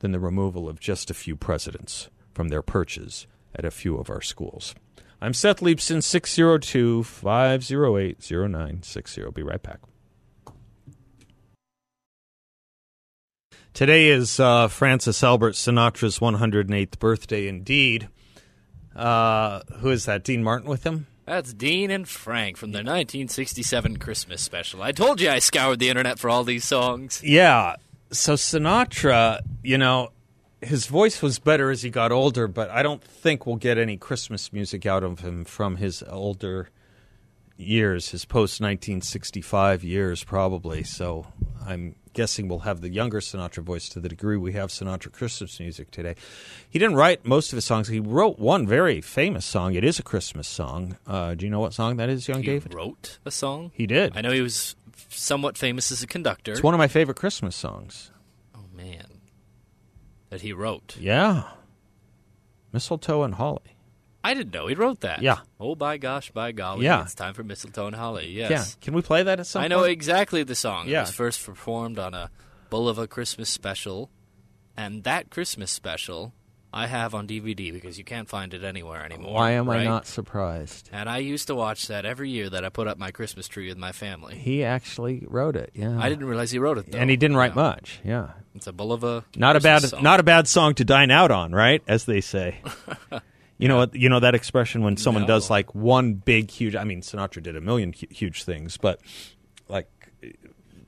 than 0.00 0.12
the 0.12 0.20
removal 0.20 0.68
of 0.68 0.80
just 0.80 1.10
a 1.10 1.14
few 1.14 1.34
presidents 1.34 2.08
from 2.34 2.48
their 2.48 2.62
perches 2.62 3.26
at 3.54 3.64
a 3.64 3.70
few 3.70 3.96
of 3.96 4.10
our 4.10 4.20
schools. 4.20 4.74
I'm 5.20 5.34
Seth 5.34 5.60
Leibsohn, 5.60 6.02
602 6.02 7.02
508 7.02 8.30
0960. 8.30 9.30
Be 9.34 9.42
right 9.42 9.62
back. 9.62 9.80
Today 13.74 14.08
is 14.08 14.38
uh, 14.40 14.68
Francis 14.68 15.22
Albert 15.22 15.54
Sinatra's 15.54 16.18
108th 16.18 16.98
birthday, 16.98 17.48
indeed. 17.48 18.08
Uh, 18.94 19.60
who 19.78 19.90
is 19.90 20.06
that? 20.06 20.24
Dean 20.24 20.42
Martin 20.42 20.68
with 20.68 20.84
him? 20.84 21.06
That's 21.26 21.52
Dean 21.52 21.90
and 21.90 22.08
Frank 22.08 22.56
from 22.56 22.72
the 22.72 22.78
1967 22.78 23.98
Christmas 23.98 24.42
special. 24.42 24.82
I 24.82 24.92
told 24.92 25.20
you 25.20 25.28
I 25.28 25.40
scoured 25.40 25.78
the 25.78 25.90
internet 25.90 26.18
for 26.18 26.30
all 26.30 26.42
these 26.42 26.64
songs. 26.64 27.22
Yeah. 27.22 27.76
So 28.10 28.34
Sinatra, 28.34 29.40
you 29.62 29.76
know, 29.76 30.10
his 30.62 30.86
voice 30.86 31.20
was 31.20 31.38
better 31.38 31.70
as 31.70 31.82
he 31.82 31.90
got 31.90 32.12
older, 32.12 32.48
but 32.48 32.70
I 32.70 32.82
don't 32.82 33.02
think 33.04 33.46
we'll 33.46 33.56
get 33.56 33.76
any 33.78 33.96
Christmas 33.96 34.52
music 34.52 34.86
out 34.86 35.04
of 35.04 35.20
him 35.20 35.44
from 35.44 35.76
his 35.76 36.02
older 36.08 36.70
years, 37.58 38.10
his 38.10 38.24
post 38.24 38.60
1965 38.60 39.84
years, 39.84 40.24
probably. 40.24 40.82
So 40.82 41.26
I'm 41.68 41.96
guessing 42.14 42.48
we'll 42.48 42.60
have 42.60 42.80
the 42.80 42.88
younger 42.88 43.20
Sinatra 43.20 43.62
voice 43.62 43.90
to 43.90 44.00
the 44.00 44.08
degree 44.08 44.38
we 44.38 44.52
have 44.54 44.70
Sinatra 44.70 45.12
Christmas 45.12 45.60
music 45.60 45.90
today. 45.90 46.14
He 46.70 46.78
didn't 46.78 46.96
write 46.96 47.26
most 47.26 47.52
of 47.52 47.58
his 47.58 47.66
songs. 47.66 47.88
He 47.88 48.00
wrote 48.00 48.38
one 48.38 48.66
very 48.66 49.02
famous 49.02 49.44
song. 49.44 49.74
It 49.74 49.84
is 49.84 49.98
a 49.98 50.02
Christmas 50.02 50.48
song. 50.48 50.96
Uh, 51.06 51.34
do 51.34 51.44
you 51.44 51.50
know 51.50 51.60
what 51.60 51.74
song 51.74 51.98
that 51.98 52.08
is, 52.08 52.26
young 52.26 52.40
he 52.40 52.46
David? 52.46 52.72
wrote 52.72 53.18
a 53.26 53.30
song? 53.30 53.70
He 53.74 53.86
did. 53.86 54.16
I 54.16 54.22
know 54.22 54.30
he 54.32 54.40
was 54.40 54.76
somewhat 55.10 55.58
famous 55.58 55.92
as 55.92 56.02
a 56.02 56.06
conductor. 56.06 56.52
It's 56.52 56.62
one 56.62 56.72
of 56.72 56.78
my 56.78 56.88
favorite 56.88 57.18
Christmas 57.18 57.54
songs. 57.54 58.10
oh, 58.56 58.64
man. 58.74 59.20
That 60.30 60.40
he 60.40 60.54
wrote. 60.54 60.96
Yeah. 60.98 61.44
Mistletoe 62.72 63.22
and 63.22 63.34
Holly. 63.34 63.76
I 64.28 64.34
didn't 64.34 64.52
know 64.52 64.66
he 64.66 64.74
wrote 64.74 65.00
that. 65.00 65.22
Yeah. 65.22 65.38
Oh, 65.58 65.74
by 65.74 65.96
gosh, 65.96 66.30
by 66.30 66.52
golly. 66.52 66.84
Yeah. 66.84 67.02
It's 67.02 67.14
time 67.14 67.32
for 67.32 67.42
Mistletoe 67.42 67.86
and 67.86 67.96
Holly. 67.96 68.28
Yes. 68.28 68.50
Yeah. 68.50 68.64
Can 68.82 68.92
we 68.94 69.00
play 69.00 69.22
that 69.22 69.40
at 69.40 69.46
some 69.46 69.62
I 69.62 69.68
know 69.68 69.78
point? 69.80 69.92
exactly 69.92 70.42
the 70.42 70.54
song. 70.54 70.86
Yeah. 70.86 70.98
It 70.98 71.00
was 71.02 71.10
first 71.12 71.44
performed 71.46 71.98
on 71.98 72.12
a 72.12 72.30
Bulova 72.70 73.08
Christmas 73.08 73.48
special, 73.48 74.10
and 74.76 75.04
that 75.04 75.30
Christmas 75.30 75.70
special 75.70 76.34
I 76.74 76.86
have 76.88 77.14
on 77.14 77.26
DVD 77.26 77.72
because 77.72 77.96
you 77.96 78.04
can't 78.04 78.28
find 78.28 78.52
it 78.52 78.62
anywhere 78.62 79.02
anymore. 79.02 79.32
Why 79.32 79.52
am 79.52 79.70
I 79.70 79.84
not 79.84 80.06
surprised? 80.06 80.90
And 80.92 81.08
I 81.08 81.16
used 81.18 81.46
to 81.46 81.54
watch 81.54 81.86
that 81.88 82.04
every 82.04 82.28
year 82.28 82.50
that 82.50 82.62
I 82.66 82.68
put 82.68 82.86
up 82.86 82.98
my 82.98 83.10
Christmas 83.10 83.48
tree 83.48 83.68
with 83.68 83.78
my 83.78 83.92
family. 83.92 84.34
He 84.36 84.62
actually 84.62 85.24
wrote 85.26 85.56
it. 85.56 85.70
Yeah. 85.72 85.98
I 85.98 86.10
didn't 86.10 86.26
realize 86.26 86.50
he 86.50 86.58
wrote 86.58 86.76
it 86.76 86.92
though. 86.92 86.98
and 86.98 87.08
he 87.08 87.16
didn't 87.16 87.38
write 87.38 87.54
much. 87.54 88.00
Yeah. 88.04 88.32
It's 88.54 88.66
a 88.66 88.72
Bulova. 88.74 89.24
Not 89.34 89.56
a 89.56 89.60
bad 89.60 89.82
song. 89.84 90.02
not 90.02 90.20
a 90.20 90.22
bad 90.22 90.46
song 90.46 90.74
to 90.74 90.84
dine 90.84 91.10
out 91.10 91.30
on, 91.30 91.52
right? 91.52 91.82
As 91.88 92.04
they 92.04 92.20
say. 92.20 92.60
You 93.58 93.68
know 93.68 93.76
what? 93.78 93.94
You 93.94 94.08
know 94.08 94.20
that 94.20 94.34
expression 94.34 94.82
when 94.82 94.96
someone 94.96 95.22
No. 95.24 95.28
does 95.28 95.50
like 95.50 95.74
one 95.74 96.14
big 96.14 96.50
huge. 96.50 96.76
I 96.76 96.84
mean, 96.84 97.02
Sinatra 97.02 97.42
did 97.42 97.56
a 97.56 97.60
million 97.60 97.92
hu- 97.92 98.06
huge 98.10 98.44
things, 98.44 98.76
but 98.76 99.00
like 99.68 99.88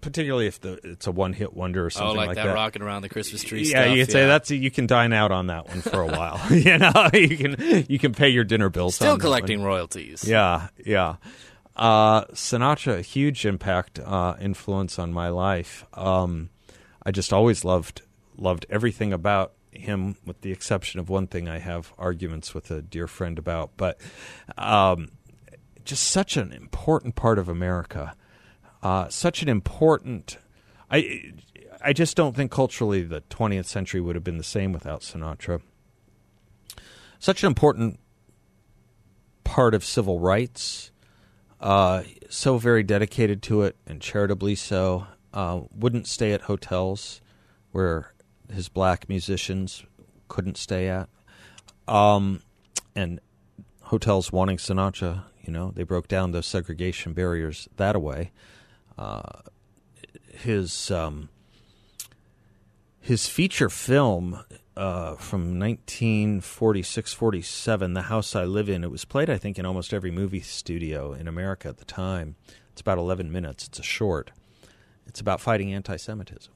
particularly 0.00 0.46
if 0.46 0.60
the 0.60 0.78
it's 0.82 1.06
a 1.06 1.12
one 1.12 1.32
hit 1.34 1.52
wonder 1.52 1.82
or 1.82 1.86
Oh, 1.86 1.88
something 1.90 2.16
like, 2.16 2.28
like, 2.28 2.36
that, 2.36 2.54
rocking 2.54 2.80
around 2.80 3.02
the 3.02 3.08
Christmas 3.10 3.42
tree 3.42 3.62
Yeah, 3.64 3.82
stuff. 3.84 3.96
you 3.96 4.04
could 4.04 4.12
say 4.12 4.26
that's 4.26 4.50
you 4.50 4.70
can 4.70 4.86
dine 4.86 5.12
out 5.12 5.30
on 5.32 5.48
that 5.48 5.68
one 5.68 5.82
for 5.82 6.00
a 6.00 6.06
while. 6.06 6.40
you 6.50 6.78
know, 6.78 6.92
you 7.12 7.36
can 7.36 7.84
you 7.88 7.98
can 7.98 8.12
pay 8.14 8.28
your 8.28 8.44
dinner 8.44 8.70
bills. 8.70 8.94
Still 8.94 9.12
on 9.12 9.18
that 9.18 9.24
one. 9.24 9.32
collecting 9.32 9.62
royalties. 9.62 10.24
Yeah, 10.26 10.68
yeah. 10.86 11.16
Uh, 11.76 12.24
Sinatra, 12.26 12.98
a 12.98 13.02
huge 13.02 13.46
impact, 13.46 13.98
uh, 13.98 14.34
influence 14.40 14.98
on 14.98 15.12
my 15.12 15.28
life. 15.28 15.84
Um, 15.94 16.50
I 17.04 17.10
just 17.10 17.32
always 17.32 17.64
loved 17.64 18.02
loved 18.36 18.64
everything 18.70 19.12
about 19.12 19.52
him, 19.72 20.16
with 20.24 20.40
the 20.40 20.52
exception 20.52 21.00
of 21.00 21.08
one 21.08 21.26
thing 21.26 21.48
I 21.48 21.58
have 21.58 21.92
arguments 21.98 22.54
with 22.54 22.70
a 22.70 22.82
dear 22.82 23.06
friend 23.06 23.38
about. 23.38 23.70
But 23.76 24.00
um, 24.58 25.12
just 25.84 26.04
such 26.04 26.36
an 26.36 26.52
important 26.52 27.14
part 27.14 27.38
of 27.38 27.48
America, 27.48 28.14
uh, 28.82 29.08
such 29.08 29.42
an 29.42 29.48
important. 29.48 30.38
I 30.90 31.32
I 31.82 31.92
just 31.92 32.16
don't 32.16 32.36
think 32.36 32.50
culturally 32.50 33.02
the 33.02 33.22
20th 33.22 33.66
century 33.66 34.00
would 34.00 34.14
have 34.14 34.24
been 34.24 34.38
the 34.38 34.44
same 34.44 34.72
without 34.72 35.00
Sinatra. 35.00 35.62
Such 37.18 37.42
an 37.42 37.46
important 37.46 38.00
part 39.44 39.74
of 39.74 39.84
civil 39.84 40.20
rights. 40.20 40.90
Uh, 41.60 42.02
so 42.28 42.56
very 42.58 42.82
dedicated 42.82 43.42
to 43.42 43.62
it 43.62 43.76
and 43.86 44.00
charitably 44.00 44.54
so. 44.54 45.06
Uh, 45.32 45.60
wouldn't 45.74 46.06
stay 46.06 46.32
at 46.32 46.42
hotels 46.42 47.20
where 47.72 48.14
his 48.52 48.68
black 48.68 49.08
musicians 49.08 49.84
couldn't 50.28 50.56
stay 50.56 50.88
at. 50.88 51.08
Um, 51.88 52.42
and 52.94 53.20
hotels 53.82 54.32
wanting 54.32 54.56
Sinatra, 54.58 55.24
you 55.42 55.52
know, 55.52 55.72
they 55.74 55.82
broke 55.82 56.08
down 56.08 56.32
those 56.32 56.46
segregation 56.46 57.12
barriers 57.12 57.68
that 57.76 57.96
away. 57.96 58.32
Uh, 58.96 59.40
his 60.32 60.90
um, 60.90 61.28
his 63.00 63.28
feature 63.28 63.70
film 63.70 64.44
uh, 64.76 65.14
from 65.16 65.58
1946 65.58 67.12
47, 67.12 67.94
The 67.94 68.02
House 68.02 68.36
I 68.36 68.44
Live 68.44 68.68
In, 68.68 68.84
it 68.84 68.90
was 68.90 69.04
played, 69.04 69.28
I 69.28 69.36
think, 69.36 69.58
in 69.58 69.66
almost 69.66 69.92
every 69.92 70.10
movie 70.10 70.40
studio 70.40 71.12
in 71.12 71.26
America 71.26 71.68
at 71.68 71.78
the 71.78 71.84
time. 71.84 72.36
It's 72.72 72.80
about 72.80 72.98
11 72.98 73.32
minutes, 73.32 73.66
it's 73.66 73.78
a 73.78 73.82
short. 73.82 74.30
It's 75.06 75.20
about 75.20 75.40
fighting 75.40 75.72
anti 75.72 75.96
Semitism. 75.96 76.52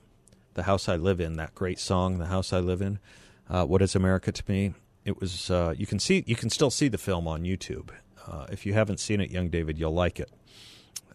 The 0.55 0.65
House 0.65 0.89
I 0.89 0.97
Live 0.97 1.21
In, 1.21 1.37
that 1.37 1.55
great 1.55 1.79
song, 1.79 2.19
The 2.19 2.27
House 2.27 2.53
I 2.53 2.61
Live 2.61 2.81
In, 2.81 2.99
uh, 3.49 3.65
What 3.65 3.83
is 3.83 3.95
America 3.95 4.33
to 4.33 4.43
Me? 4.49 4.75
It 5.05 5.21
was, 5.21 5.51
uh, 5.51 5.75
you 5.77 5.87
can 5.87 5.99
see, 5.99 6.25
you 6.27 6.37
can 6.37 6.49
still 6.51 6.71
see 6.71 6.89
the 6.89 6.99
film 6.99 7.29
on 7.29 7.43
YouTube. 7.43 7.91
Uh, 8.27 8.47
if 8.51 8.65
you 8.65 8.73
haven't 8.73 9.01
seen 9.01 9.21
it, 9.21 9.31
young 9.31 9.51
David, 9.51 9.79
you'll 9.79 9.93
like 9.95 10.19
it. 10.19 10.31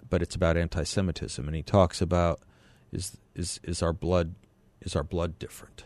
But 0.09 0.21
it's 0.21 0.35
about 0.35 0.57
anti-Semitism, 0.57 1.45
and 1.45 1.55
he 1.55 1.63
talks 1.63 2.01
about 2.01 2.41
is 2.91 3.17
is 3.35 3.59
is 3.63 3.83
our 3.83 3.93
blood 3.93 4.33
is 4.81 4.95
our 4.95 5.03
blood 5.03 5.37
different, 5.37 5.83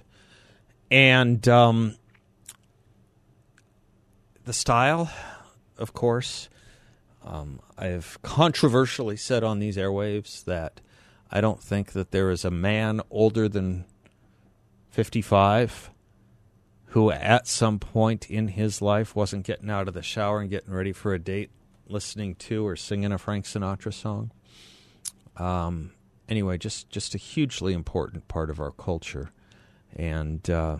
and 0.90 1.46
um, 1.50 1.98
the 4.46 4.54
style, 4.54 5.12
of 5.78 5.94
course. 5.94 6.48
Um, 7.26 7.60
I 7.78 7.88
have 7.88 8.22
controversially 8.22 9.18
said 9.18 9.44
on 9.44 9.60
these 9.60 9.76
airwaves 9.76 10.46
that 10.46 10.80
I 11.36 11.42
don't 11.42 11.62
think 11.62 11.94
that 11.94 12.12
there 12.12 12.30
is 12.30 12.46
a 12.46 12.52
man 12.52 13.02
older 13.10 13.50
than 13.50 13.86
55 14.92 15.90
who 16.90 17.10
at 17.10 17.48
some 17.48 17.80
point 17.80 18.30
in 18.30 18.50
his 18.50 18.84
life 18.84 19.16
wasn't 19.16 19.44
getting 19.44 19.72
out 19.72 19.88
of 19.88 19.96
the 19.96 20.04
shower 20.04 20.40
and 20.40 20.50
getting 20.52 20.72
ready 20.72 20.92
for 20.92 21.12
a 21.12 21.18
date 21.18 21.50
listening 21.88 22.36
to 22.36 22.68
or 22.68 22.76
singing 22.76 23.12
a 23.12 23.18
Frank 23.18 23.46
Sinatra 23.46 23.92
song. 23.92 24.30
Um, 25.38 25.94
anyway, 26.30 26.60
just 26.60 26.92
just 26.92 27.16
a 27.16 27.18
hugely 27.18 27.74
important 27.74 28.28
part 28.28 28.52
of 28.52 28.60
our 28.60 28.70
culture, 28.70 29.32
and 29.96 30.48
uh, 30.52 30.78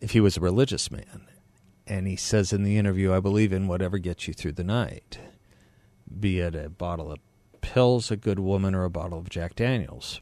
if 0.00 0.12
he 0.12 0.20
was 0.20 0.36
a 0.36 0.40
religious 0.40 0.90
man, 0.90 1.26
and 1.86 2.06
he 2.06 2.16
says 2.16 2.52
in 2.52 2.62
the 2.62 2.78
interview, 2.78 3.12
"I 3.12 3.20
believe 3.20 3.52
in 3.52 3.66
whatever 3.68 3.98
gets 3.98 4.28
you 4.28 4.34
through 4.34 4.52
the 4.52 4.64
night, 4.64 5.18
be 6.18 6.40
it 6.40 6.54
a 6.54 6.68
bottle 6.68 7.10
of 7.10 7.18
pills, 7.60 8.10
a 8.10 8.16
good 8.16 8.38
woman, 8.38 8.74
or 8.74 8.84
a 8.84 8.90
bottle 8.90 9.18
of 9.18 9.28
Jack 9.28 9.56
Daniels." 9.56 10.20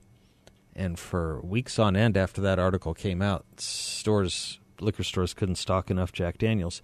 And 0.75 0.97
for 0.97 1.41
weeks 1.41 1.79
on 1.81 1.97
end 1.97 2.17
after 2.17 2.41
that 2.43 2.61
article 2.61 2.95
came 2.95 3.21
out, 3.21 3.45
stores, 3.57 4.61
liquor 4.81 5.03
stores 5.03 5.35
couldn't 5.35 5.57
stock 5.57 5.91
enough 5.91 6.13
Jack 6.13 6.39
Daniels. 6.39 6.81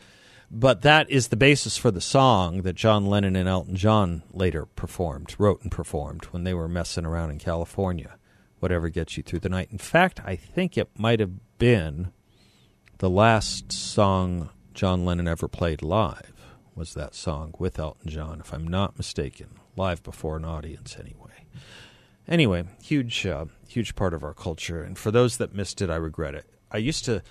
But 0.56 0.82
that 0.82 1.10
is 1.10 1.28
the 1.28 1.36
basis 1.36 1.76
for 1.76 1.90
the 1.90 2.00
song 2.00 2.62
that 2.62 2.76
John 2.76 3.06
Lennon 3.06 3.34
and 3.34 3.48
Elton 3.48 3.74
John 3.74 4.22
later 4.32 4.66
performed, 4.66 5.34
wrote 5.36 5.60
and 5.62 5.70
performed 5.70 6.26
when 6.26 6.44
they 6.44 6.54
were 6.54 6.68
messing 6.68 7.04
around 7.04 7.32
in 7.32 7.40
California. 7.40 8.14
Whatever 8.60 8.88
gets 8.88 9.16
you 9.16 9.24
through 9.24 9.40
the 9.40 9.48
night. 9.48 9.68
In 9.72 9.78
fact, 9.78 10.20
I 10.24 10.36
think 10.36 10.78
it 10.78 10.88
might 10.96 11.18
have 11.18 11.58
been 11.58 12.12
the 12.98 13.10
last 13.10 13.72
song 13.72 14.50
John 14.74 15.04
Lennon 15.04 15.26
ever 15.26 15.48
played 15.48 15.82
live 15.82 16.32
was 16.76 16.94
that 16.94 17.16
song 17.16 17.54
with 17.58 17.76
Elton 17.76 18.08
John, 18.08 18.38
if 18.38 18.54
I'm 18.54 18.68
not 18.68 18.96
mistaken, 18.96 19.58
live 19.76 20.04
before 20.04 20.36
an 20.36 20.44
audience 20.44 20.96
anyway. 20.98 21.46
Anyway, 22.28 22.62
huge, 22.80 23.26
uh, 23.26 23.46
huge 23.66 23.96
part 23.96 24.14
of 24.14 24.22
our 24.22 24.34
culture, 24.34 24.84
and 24.84 24.96
for 24.96 25.10
those 25.10 25.36
that 25.38 25.52
missed 25.52 25.82
it, 25.82 25.90
I 25.90 25.96
regret 25.96 26.36
it. 26.36 26.46
I 26.70 26.76
used 26.76 27.04
to 27.06 27.22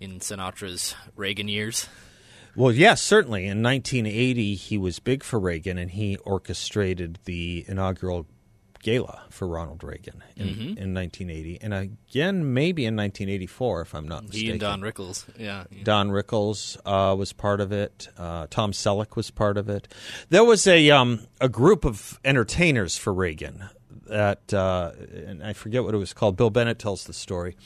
in 0.00 0.18
Sinatra's 0.18 0.94
Reagan 1.16 1.46
years. 1.48 1.86
Well, 2.54 2.72
yes, 2.72 3.00
certainly. 3.02 3.42
In 3.46 3.62
1980, 3.62 4.54
he 4.54 4.76
was 4.78 4.98
big 4.98 5.22
for 5.22 5.38
Reagan, 5.38 5.78
and 5.78 5.90
he 5.90 6.16
orchestrated 6.18 7.18
the 7.24 7.64
inaugural 7.66 8.26
gala 8.82 9.22
for 9.30 9.46
Ronald 9.46 9.84
Reagan 9.84 10.24
in, 10.36 10.46
Mm-hmm. 10.48 10.60
in 10.76 10.92
1980, 10.92 11.60
and 11.62 11.72
again 11.72 12.52
maybe 12.52 12.84
in 12.84 12.96
1984, 12.96 13.80
if 13.82 13.94
I'm 13.94 14.08
not 14.08 14.24
mistaken. 14.24 14.44
He 14.44 14.50
and 14.50 14.60
Don 14.60 14.80
Rickles. 14.80 15.24
Yeah. 15.38 15.64
Don 15.84 16.10
Rickles 16.10 16.76
uh, 16.84 17.14
was 17.14 17.32
part 17.32 17.60
of 17.60 17.70
it. 17.70 18.08
Uh, 18.18 18.48
Tom 18.50 18.72
Selleck 18.72 19.14
was 19.14 19.30
part 19.30 19.56
of 19.56 19.68
it. 19.68 19.86
There 20.30 20.44
was 20.44 20.66
a 20.66 20.90
um, 20.90 21.20
a 21.40 21.48
group 21.48 21.84
of 21.84 22.18
entertainers 22.24 22.96
for 22.96 23.14
Reagan 23.14 23.68
that, 24.08 24.52
uh, 24.52 24.90
and 25.14 25.44
I 25.44 25.52
forget 25.52 25.84
what 25.84 25.94
it 25.94 25.98
was 25.98 26.12
called. 26.12 26.36
Bill 26.36 26.50
Bennett 26.50 26.80
tells 26.80 27.04
the 27.04 27.12
story, 27.12 27.56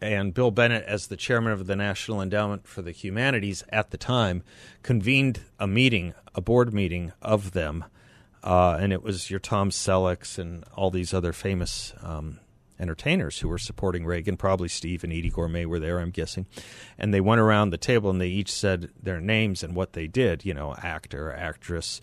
and 0.00 0.32
Bill 0.32 0.50
Bennett, 0.50 0.84
as 0.84 1.06
the 1.06 1.16
chairman 1.16 1.52
of 1.52 1.66
the 1.66 1.76
National 1.76 2.22
Endowment 2.22 2.66
for 2.66 2.82
the 2.82 2.92
Humanities 2.92 3.64
at 3.70 3.90
the 3.90 3.98
time, 3.98 4.42
convened 4.82 5.42
a 5.58 5.66
meeting, 5.66 6.14
a 6.34 6.40
board 6.40 6.72
meeting 6.72 7.12
of 7.20 7.52
them, 7.52 7.84
uh, 8.42 8.78
and 8.80 8.92
it 8.92 9.02
was 9.02 9.30
your 9.30 9.40
Tom 9.40 9.70
Sellecks 9.70 10.38
and 10.38 10.64
all 10.74 10.90
these 10.90 11.12
other 11.12 11.32
famous. 11.32 11.92
Um, 12.02 12.40
entertainers 12.80 13.40
who 13.40 13.48
were 13.48 13.58
supporting 13.58 14.06
Reagan. 14.06 14.36
Probably 14.36 14.68
Steve 14.68 15.04
and 15.04 15.12
Eydie 15.12 15.32
Gormé 15.32 15.66
were 15.66 15.78
there, 15.78 16.00
I'm 16.00 16.10
guessing. 16.10 16.46
And 16.98 17.12
they 17.12 17.20
went 17.20 17.40
around 17.40 17.70
the 17.70 17.76
table 17.76 18.10
and 18.10 18.20
they 18.20 18.28
each 18.28 18.50
said 18.50 18.90
their 19.00 19.20
names 19.20 19.62
and 19.62 19.76
what 19.76 19.92
they 19.92 20.06
did, 20.06 20.44
you 20.44 20.54
know, 20.54 20.74
actor, 20.82 21.30
actress. 21.30 22.00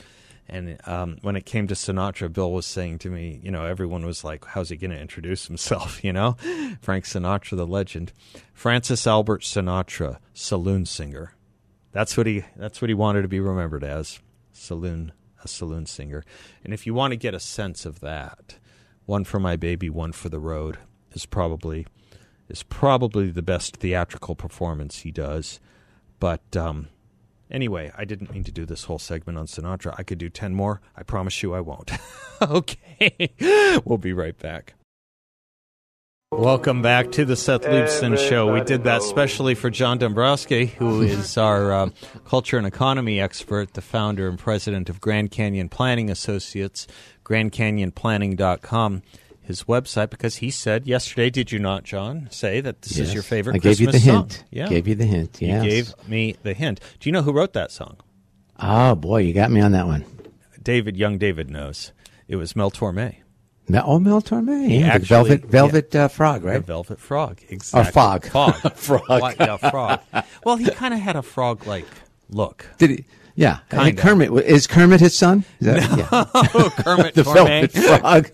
And 0.49 0.79
um, 0.87 1.17
when 1.21 1.35
it 1.35 1.45
came 1.45 1.67
to 1.67 1.73
Sinatra, 1.73 2.31
Bill 2.31 2.51
was 2.51 2.65
saying 2.65 2.99
to 2.99 3.09
me, 3.09 3.39
you 3.43 3.51
know, 3.51 3.65
everyone 3.65 4.05
was 4.05 4.23
like, 4.23 4.45
how's 4.45 4.69
he 4.69 4.77
going 4.77 4.91
to 4.91 4.99
introduce 4.99 5.47
himself, 5.47 6.03
you 6.03 6.13
know? 6.13 6.37
Frank 6.81 7.05
Sinatra, 7.05 7.57
the 7.57 7.67
legend. 7.67 8.13
Francis 8.53 9.05
Albert 9.05 9.41
Sinatra, 9.41 10.19
saloon 10.33 10.85
singer. 10.85 11.33
That's 11.91 12.15
what 12.15 12.27
he 12.27 12.45
that's 12.55 12.81
what 12.81 12.89
he 12.89 12.93
wanted 12.93 13.23
to 13.23 13.27
be 13.27 13.39
remembered 13.39 13.83
as. 13.83 14.19
Saloon 14.53 15.11
a 15.43 15.47
saloon 15.47 15.85
singer. 15.85 16.23
And 16.63 16.73
if 16.73 16.85
you 16.85 16.93
want 16.93 17.11
to 17.11 17.17
get 17.17 17.33
a 17.33 17.39
sense 17.39 17.85
of 17.85 17.99
that, 18.01 18.57
one 19.05 19.23
for 19.23 19.39
my 19.39 19.55
baby, 19.55 19.89
one 19.89 20.11
for 20.11 20.29
the 20.29 20.39
road 20.39 20.77
is 21.13 21.25
probably 21.25 21.87
is 22.49 22.63
probably 22.63 23.29
the 23.29 23.41
best 23.41 23.77
theatrical 23.77 24.35
performance 24.35 24.99
he 24.99 25.11
does. 25.11 25.59
But 26.19 26.55
um, 26.55 26.87
anyway, 27.51 27.91
I 27.97 28.05
didn't 28.05 28.31
mean 28.31 28.43
to 28.45 28.51
do 28.51 28.65
this 28.65 28.85
whole 28.85 28.99
segment 28.99 29.37
on 29.37 29.47
Sinatra. 29.47 29.95
I 29.97 30.03
could 30.03 30.17
do 30.17 30.29
ten 30.29 30.53
more. 30.53 30.81
I 30.95 31.03
promise 31.03 31.41
you, 31.43 31.53
I 31.53 31.61
won't. 31.61 31.91
okay, 32.41 33.81
we'll 33.85 33.97
be 33.97 34.13
right 34.13 34.37
back. 34.37 34.73
Welcome 36.31 36.81
back 36.81 37.13
to 37.13 37.23
the 37.23 37.37
Seth 37.37 37.61
Leibsohn 37.61 38.17
Show. 38.17 38.53
We 38.53 38.59
did 38.59 38.83
that 38.83 39.01
specially 39.01 39.55
for 39.55 39.69
John 39.69 39.97
Dombroski, 39.97 40.67
who 40.67 41.01
is 41.03 41.37
our 41.37 41.71
uh, 41.71 41.89
culture 42.25 42.57
and 42.57 42.67
economy 42.67 43.21
expert, 43.21 43.75
the 43.75 43.81
founder 43.81 44.27
and 44.27 44.37
president 44.37 44.89
of 44.89 44.99
Grand 44.99 45.31
Canyon 45.31 45.69
Planning 45.69 46.09
Associates, 46.09 46.85
GrandCanyonPlanning.com, 47.23 49.03
his 49.47 49.63
website, 49.63 50.09
because 50.09 50.37
he 50.37 50.51
said 50.51 50.85
yesterday, 50.87 51.29
did 51.29 51.51
you 51.51 51.59
not, 51.59 51.83
John, 51.83 52.27
say 52.31 52.61
that 52.61 52.81
this 52.81 52.97
is 52.99 53.13
your 53.13 53.23
favorite 53.23 53.55
I 53.55 53.59
gave 53.59 53.79
you 53.79 53.87
the 53.87 53.93
Christmas 53.93 54.13
song? 54.13 54.29
hint. 54.29 54.43
Yeah. 54.51 54.67
Gave 54.67 54.87
you 54.87 54.95
the 54.95 55.05
hint. 55.05 55.37
Yes. 55.41 55.63
You 55.63 55.69
gave 55.69 55.93
me 56.07 56.35
the 56.43 56.53
hint. 56.53 56.79
Do 56.99 57.09
you 57.09 57.13
know 57.13 57.21
who 57.21 57.31
wrote 57.31 57.53
that 57.53 57.71
song? 57.71 57.97
Oh 58.59 58.95
boy, 58.95 59.21
you 59.21 59.33
got 59.33 59.51
me 59.51 59.61
on 59.61 59.71
that 59.71 59.87
one. 59.87 60.05
David, 60.61 60.97
young 60.97 61.17
David 61.17 61.49
knows. 61.49 61.91
It 62.27 62.35
was 62.35 62.55
Mel 62.55 62.71
Torme. 62.71 63.15
Mel, 63.69 63.83
oh, 63.85 63.99
Mel 63.99 64.21
Torme. 64.21 64.69
Yeah, 64.69 64.79
the 64.79 64.85
actually- 64.93 65.07
Velvet 65.07 65.45
Velvet 65.45 65.95
uh, 65.95 66.07
Frog, 66.07 66.41
The 66.41 66.47
right? 66.47 66.65
Velvet 66.65 66.99
Frog. 66.99 67.39
Exactly. 67.49 67.91
fog. 67.91 68.25
Fog. 68.25 68.55
Frog. 68.75 69.35
Yeah, 69.39 69.57
frog. 69.57 69.99
Well, 70.45 70.55
he 70.57 70.69
kind 70.71 70.93
of 70.93 70.99
had 70.99 71.15
a 71.15 71.21
frog 71.21 71.65
like 71.67 71.85
look. 72.29 72.65
Did 72.77 72.89
he? 72.91 73.05
Yeah. 73.39 73.59
And 73.69 73.81
Kinda. 73.95 74.01
Kermit 74.01 74.31
is 74.45 74.65
Kermit 74.65 74.99
his 74.99 75.15
son? 75.15 75.45
Is 75.59 75.67
that, 75.67 75.97
yeah. 75.97 76.07
Oh, 76.11 76.73
Kermit 76.77 77.13
the 77.13 77.21
Torme. 77.21 77.69
Frog. 77.69 78.31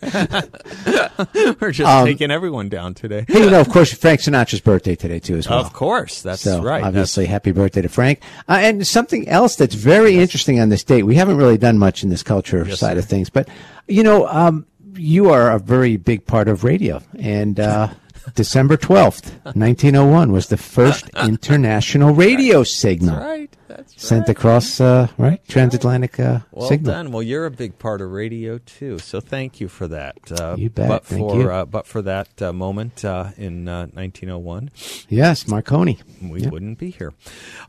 We're 1.62 1.72
just 1.72 1.90
Um, 1.90 2.06
taking 2.06 2.32
everyone 2.32 2.70
down 2.70 2.94
today. 2.94 3.26
hey, 3.28 3.44
you 3.44 3.50
know, 3.52 3.60
of 3.60 3.68
course, 3.70 3.92
Frank 3.94 4.22
Sinatra's 4.22 4.62
birthday 4.62 4.96
today 4.96 5.20
too, 5.20 5.36
as 5.36 5.50
well. 5.50 5.60
Of 5.60 5.74
course, 5.74 6.22
that's 6.22 6.42
So 6.42 6.62
right. 6.62 6.82
obviously, 6.84 7.26
happy 7.26 7.52
birthday 7.52 7.82
to 7.82 7.90
Frank. 7.90 8.22
Uh, 8.48 8.60
and 8.62 8.88
something 8.88 9.28
else 9.28 9.58
that's 9.58 9.76
very 9.76 10.18
interesting 10.20 10.62
on 10.62 10.70
this 10.70 10.84
date. 10.86 11.04
We 11.04 11.16
haven't 11.16 11.36
really 11.38 11.58
done 11.58 11.78
much 11.78 12.04
in 12.04 12.10
this 12.10 12.24
culture 12.24 12.64
Yes, 12.66 12.80
side 12.80 12.94
sir. 12.94 13.00
of 13.00 13.06
things, 13.06 13.30
but 13.30 13.50
you 13.90 14.04
know, 14.04 14.26
um, 14.28 14.66
you 14.96 15.30
are 15.32 15.52
a 15.52 15.60
very 15.60 15.98
big 15.98 16.26
part 16.26 16.48
of 16.48 16.64
radio, 16.64 17.02
and 17.20 17.60
uh, 17.60 17.90
December 18.36 18.78
12th, 18.78 19.32
1901 19.56 20.32
was 20.32 20.48
the 20.48 20.58
first 20.58 21.10
international 21.24 22.14
radio 22.14 22.64
signal 22.64 23.20
Right. 23.20 23.50
That's 23.68 24.02
sent 24.08 24.30
across, 24.30 24.80
uh, 24.80 25.08
right, 25.18 25.42
transatlantic 25.48 26.20
uh, 26.20 26.40
Well 26.52 26.68
signal. 26.70 26.94
done. 26.94 27.12
Well, 27.12 27.24
you're 27.24 27.46
a 27.46 27.52
big 27.52 27.80
part 27.80 28.02
of 28.02 28.12
radio 28.12 28.60
too, 28.60 29.00
so 29.00 29.20
thank 29.20 29.60
you 29.60 29.68
for 29.68 29.88
that. 29.88 30.16
Uh, 30.32 30.56
You 30.58 30.70
bet. 30.70 30.88
But 30.88 31.06
Thank 31.06 31.30
for 31.32 31.42
you. 31.42 31.50
Uh, 31.50 31.66
but 31.66 31.88
for 31.88 32.02
that 32.04 32.40
uh, 32.42 32.54
moment 32.54 33.04
uh, 33.04 33.30
in 33.38 33.68
uh, 33.68 33.88
1901, 33.94 34.70
Yes, 35.10 35.48
Marconi. 35.48 36.00
we 36.22 36.42
Yep. 36.42 36.52
wouldn't 36.52 36.78
be 36.78 36.92
here. 36.92 37.14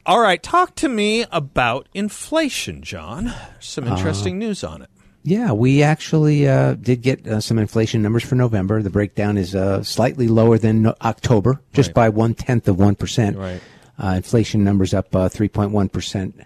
All 0.04 0.20
right, 0.20 0.42
talk 0.42 0.74
to 0.76 0.88
me 0.88 1.24
about 1.32 1.88
inflation, 1.94 2.82
John. 2.82 3.32
Some 3.60 3.88
Uh, 3.88 3.96
interesting 3.96 4.38
news 4.38 4.62
on 4.62 4.82
it. 4.82 4.90
Yeah, 5.26 5.52
we 5.52 5.82
actually 5.82 6.46
uh, 6.46 6.74
did 6.74 7.00
get 7.00 7.26
uh, 7.26 7.40
some 7.40 7.58
inflation 7.58 8.02
numbers 8.02 8.24
for 8.24 8.34
November. 8.34 8.82
The 8.82 8.90
breakdown 8.90 9.38
is 9.38 9.54
uh, 9.54 9.82
slightly 9.82 10.28
lower 10.28 10.58
than 10.58 10.82
no- 10.82 10.94
October, 11.00 11.60
just 11.72 11.88
Right. 11.88 11.94
by 11.94 12.08
one 12.10 12.34
tenth 12.34 12.68
of 12.68 12.78
one 12.78 12.94
percent. 12.94 13.38
Right. 13.38 13.60
Uh, 13.98 14.08
inflation 14.16 14.64
numbers 14.64 14.92
up 14.92 15.14
uh, 15.16 15.30
three 15.30 15.48
point 15.48 15.70
one 15.70 15.88
percent 15.88 16.38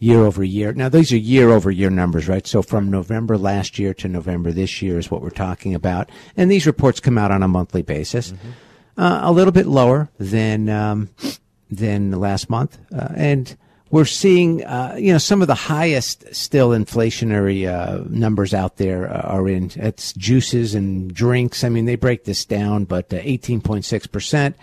year 0.00 0.18
over 0.24 0.42
year. 0.42 0.72
Now 0.72 0.88
these 0.88 1.12
are 1.12 1.16
year 1.16 1.50
over 1.52 1.70
year 1.70 1.88
numbers, 1.88 2.26
right? 2.28 2.44
So 2.46 2.62
from 2.62 2.90
November 2.90 3.38
last 3.38 3.78
year 3.78 3.94
to 3.94 4.08
November 4.08 4.50
this 4.50 4.82
year 4.82 4.98
is 4.98 5.08
what 5.10 5.22
we're 5.22 5.30
talking 5.30 5.74
about, 5.74 6.10
and 6.36 6.50
these 6.50 6.66
reports 6.66 6.98
come 6.98 7.16
out 7.18 7.30
on 7.30 7.44
a 7.44 7.48
monthly 7.48 7.82
basis. 7.82 8.34
Uh, 8.98 9.20
a 9.22 9.30
little 9.30 9.52
bit 9.52 9.66
lower 9.66 10.08
than 10.18 10.68
um, 10.68 11.10
than 11.70 12.10
last 12.10 12.50
month, 12.50 12.76
uh, 12.92 13.08
and 13.14 13.56
we're 13.90 14.04
seeing 14.04 14.64
uh, 14.64 14.96
you 14.98 15.12
know 15.12 15.18
some 15.18 15.42
of 15.42 15.48
the 15.48 15.54
highest 15.54 16.34
still 16.34 16.70
inflationary 16.70 17.66
uh, 17.66 18.04
numbers 18.08 18.52
out 18.52 18.76
there 18.76 19.12
uh, 19.12 19.20
are 19.20 19.48
in 19.48 19.70
it's 19.76 20.12
juices 20.14 20.74
and 20.74 21.12
drinks. 21.14 21.64
I 21.64 21.68
mean 21.68 21.84
they 21.84 21.96
break 21.96 22.24
this 22.24 22.44
down, 22.44 22.84
but 22.84 23.12
uh, 23.12 23.18
eighteen 23.20 23.60
point 23.60 23.84
six 23.84 24.06
percent, 24.06 24.56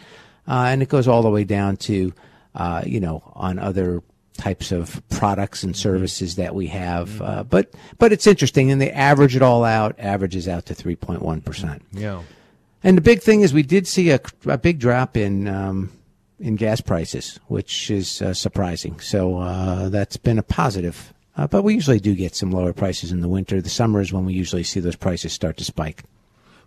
uh, 0.48 0.66
and 0.68 0.82
it 0.82 0.90
goes 0.90 1.08
all 1.08 1.22
the 1.22 1.30
way 1.30 1.44
down 1.44 1.78
to 1.78 2.14
uh, 2.56 2.84
you 2.86 3.00
know 3.00 3.24
on 3.36 3.60
other 3.60 4.02
types 4.38 4.72
of 4.72 5.02
products 5.10 5.64
and 5.64 5.76
services 5.76 6.36
that 6.36 6.56
we 6.56 6.68
have. 6.68 7.22
Uh, 7.22 7.44
but 7.44 7.74
but 7.98 8.12
it's 8.12 8.28
interesting, 8.28 8.72
and 8.72 8.82
they 8.82 8.92
average 8.92 9.36
it 9.36 9.42
all 9.42 9.64
out. 9.64 9.96
Averages 10.00 10.48
out 10.48 10.66
to 10.66 10.76
three 10.76 10.96
point 10.96 11.22
one 11.22 11.40
percent. 11.42 11.82
Yeah. 11.92 12.24
And 12.86 12.98
the 12.98 13.02
big 13.02 13.22
thing 13.22 13.42
is, 13.42 13.54
we 13.54 13.64
did 13.64 13.88
see 13.88 14.12
a, 14.12 14.20
a 14.46 14.58
big 14.58 14.78
drop 14.78 15.16
in 15.16 15.48
um, 15.48 15.90
in 16.40 16.56
gas 16.56 16.82
prices, 16.82 17.40
which 17.48 17.90
is 17.92 18.22
uh, 18.22 18.34
surprising. 18.34 19.00
So 19.00 19.38
uh, 19.38 19.90
that's 19.90 20.18
been 20.18 20.38
a 20.40 20.44
positive. 20.44 21.14
Uh, 21.36 21.48
but 21.48 21.64
we 21.64 21.74
usually 21.74 22.00
do 22.00 22.14
get 22.16 22.36
some 22.36 22.52
lower 22.52 22.74
prices 22.74 23.12
in 23.12 23.22
the 23.22 23.28
winter. 23.28 23.60
The 23.62 23.70
summer 23.70 24.02
is 24.02 24.14
when 24.14 24.26
we 24.26 24.34
usually 24.34 24.64
see 24.64 24.80
those 24.80 24.96
prices 24.96 25.34
start 25.34 25.58
to 25.58 25.64
spike. 25.64 26.04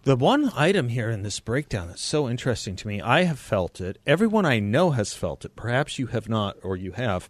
The 0.03 0.17
one 0.17 0.51
item 0.57 0.89
here 0.89 1.11
in 1.11 1.23
this 1.23 1.41
breakdown 1.41 1.89
that's 1.89 2.03
so 2.03 2.29
interesting 2.29 2.77
to 2.77 2.87
me, 2.89 3.01
I 3.01 3.25
have 3.25 3.39
felt 3.39 3.81
it. 3.81 3.99
Everyone 4.07 4.45
I 4.47 4.61
know 4.61 4.91
has 4.93 5.15
felt 5.15 5.45
it. 5.45 5.57
Perhaps 5.57 5.99
you 5.99 6.07
have 6.09 6.29
not, 6.29 6.57
or 6.63 6.77
you 6.77 6.93
have. 6.93 7.29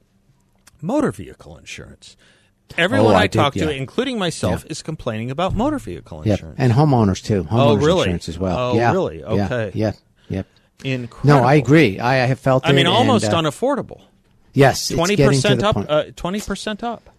Motor 0.83 1.11
vehicle 1.13 1.57
insurance. 1.57 2.17
Everyone 2.77 3.13
Oh, 3.13 3.17
I, 3.17 3.23
I 3.23 3.27
talk 3.29 3.55
to, 3.55 3.61
yeah. 3.61 3.71
including 3.71 4.19
myself, 4.19 4.67
is 4.69 4.83
complaining 4.83 5.31
about 5.31 5.55
motor 5.55 5.79
vehicle 5.79 6.23
Yep, 6.27 6.39
insurance. 6.39 6.57
and 6.59 6.73
homeowners 6.73 7.23
too. 7.25 7.45
Homeowners 7.45 7.51
Oh, 7.53 7.77
really? 7.77 8.01
insurance 8.01 8.29
as 8.29 8.39
well. 8.39 8.59
Oh, 8.59 8.77
yeah. 8.77 8.93
really? 8.93 9.21
Yeah, 9.21 9.27
Okay. 9.47 9.71
Yeah. 9.75 9.93
Incredible. 10.85 11.43
No, 11.43 11.47
I 11.47 11.55
agree. 11.55 11.99
I, 11.99 12.23
I 12.25 12.27
have 12.27 12.39
felt 12.39 12.67
I 12.67 12.73
mean, 12.73 12.87
almost 12.87 13.25
and, 13.25 13.35
uh, 13.35 13.51
unaffordable. 13.51 14.03
Yes, 14.53 14.89
twenty 14.89 15.17
percent 15.17 15.63
up. 15.63 15.77
uh, 15.77 16.05
Twenty 16.17 16.41
percent 16.41 16.83
up. 16.83 17.11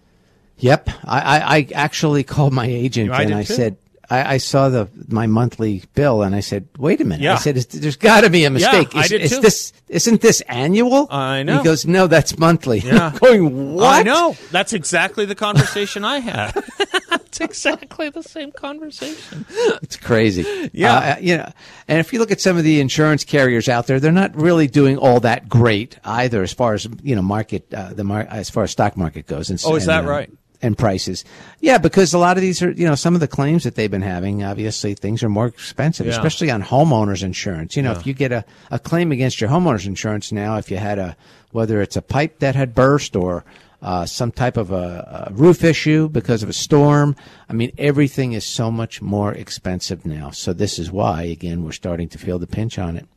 Yep, 0.60 0.90
I, 1.06 1.20
I, 1.20 1.58
I 1.58 1.68
actually 1.76 2.24
called 2.24 2.52
my 2.52 2.66
agent 2.66 3.12
I 3.12 3.24
and 3.24 3.36
I 3.36 3.44
too. 3.44 3.54
said 3.54 3.78
I, 4.10 4.36
I 4.36 4.38
saw 4.38 4.70
the 4.70 4.88
my 5.10 5.28
monthly 5.28 5.84
bill 5.94 6.24
and 6.24 6.34
I 6.34 6.40
said, 6.40 6.68
"Wait 6.78 7.02
a 7.02 7.04
minute!" 7.04 7.24
Yeah. 7.24 7.34
I 7.34 7.38
said, 7.38 7.56
"There's 7.56 7.98
got 7.98 8.22
to 8.22 8.30
be 8.30 8.46
a 8.46 8.50
mistake. 8.50 8.96
I 8.96 9.04
is, 9.04 9.10
did 9.10 9.22
is 9.22 9.32
too. 9.32 9.42
this 9.42 9.74
isn't 9.90 10.22
this 10.22 10.42
annual?" 10.42 11.08
I 11.12 11.44
know. 11.44 11.58
He 11.58 11.64
goes, 11.64 11.86
"No, 11.86 12.08
that's 12.08 12.38
monthly." 12.38 12.80
Yeah. 12.88 13.12
I'm 13.14 13.18
going 13.18 13.74
what? 13.74 14.00
I 14.00 14.04
know. 14.04 14.36
That's 14.52 14.72
exactly 14.72 15.26
the 15.26 15.36
conversation 15.36 16.06
I 16.06 16.20
had. 16.20 16.54
That's 17.32 17.40
exactly 17.42 18.10
the 18.10 18.24
same 18.24 18.52
conversation. 18.52 19.46
It's 19.82 19.98
crazy. 19.98 20.70
Yeah. 20.74 20.96
Uh, 20.96 21.16
you 21.20 21.38
know, 21.38 21.52
and 21.88 22.00
if 22.00 22.14
you 22.14 22.20
look 22.20 22.32
at 22.32 22.42
some 22.42 22.58
of 22.58 22.64
the 22.64 22.80
insurance 22.80 23.24
carriers 23.24 23.68
out 23.70 23.88
there, 23.88 24.00
they're 24.00 24.12
not 24.12 24.36
really 24.36 24.68
doing 24.68 24.98
all 24.98 25.20
that 25.22 25.50
great 25.50 25.98
either, 26.04 26.42
as 26.44 26.54
far 26.54 26.74
as 26.74 26.88
you 27.04 27.16
know, 27.16 27.22
market 27.22 27.72
uh, 27.74 27.94
the 27.94 28.04
mar- 28.04 28.28
as 28.30 28.50
far 28.50 28.64
as 28.64 28.72
stock 28.72 28.96
market 28.98 29.28
goes. 29.28 29.50
And, 29.50 29.62
Oh, 29.66 29.76
is 29.76 29.84
and, 29.84 29.90
that 29.90 30.06
uh, 30.06 30.10
right? 30.12 30.32
And 30.60 30.76
prices, 30.76 31.24
yeah, 31.60 31.78
because 31.78 32.16
a 32.16 32.18
lot 32.18 32.36
of 32.36 32.42
these 32.42 32.64
are, 32.64 32.72
you 32.72 32.88
know, 32.88 32.96
some 32.96 33.14
of 33.14 33.20
the 33.20 33.28
claims 33.28 33.64
that 33.64 33.76
they've 33.76 33.92
been 33.92 34.02
having. 34.02 34.44
Obviously, 34.44 34.96
things 34.96 35.22
are 35.22 35.30
more 35.30 35.46
expensive, 35.46 36.08
Yeah. 36.08 36.14
especially 36.14 36.50
on 36.50 36.64
homeowners 36.64 37.22
insurance. 37.22 37.76
You 37.76 37.84
know, 37.84 37.92
Yeah. 37.92 38.00
if 38.00 38.08
you 38.08 38.14
get 38.16 38.32
a, 38.32 38.44
a 38.72 38.80
claim 38.80 39.12
against 39.12 39.40
your 39.40 39.52
homeowners 39.52 39.86
insurance 39.86 40.32
now, 40.32 40.58
if 40.58 40.72
you 40.72 40.78
had 40.78 40.98
a 40.98 41.16
whether 41.52 41.80
it's 41.82 41.96
a 41.96 42.02
pipe 42.02 42.40
that 42.40 42.56
had 42.56 42.74
burst 42.74 43.16
or 43.16 43.46
uh, 43.82 44.06
some 44.06 44.32
type 44.32 44.58
of 44.58 44.72
a, 44.72 45.28
a 45.30 45.34
roof 45.34 45.64
issue 45.64 46.10
because 46.10 46.42
of 46.44 46.50
a 46.50 46.54
storm. 46.54 47.16
I 47.50 47.54
mean, 47.54 47.72
everything 47.78 48.34
is 48.34 48.46
so 48.46 48.72
much 48.72 49.02
more 49.02 49.34
expensive 49.34 50.06
now. 50.06 50.32
So 50.32 50.54
this 50.54 50.80
is 50.80 50.92
why, 50.92 51.24
again, 51.24 51.64
we're 51.64 51.72
starting 51.74 52.10
to 52.10 52.18
feel 52.18 52.40
the 52.40 52.48
pinch 52.48 52.80
on 52.80 52.98
it. 52.98 53.08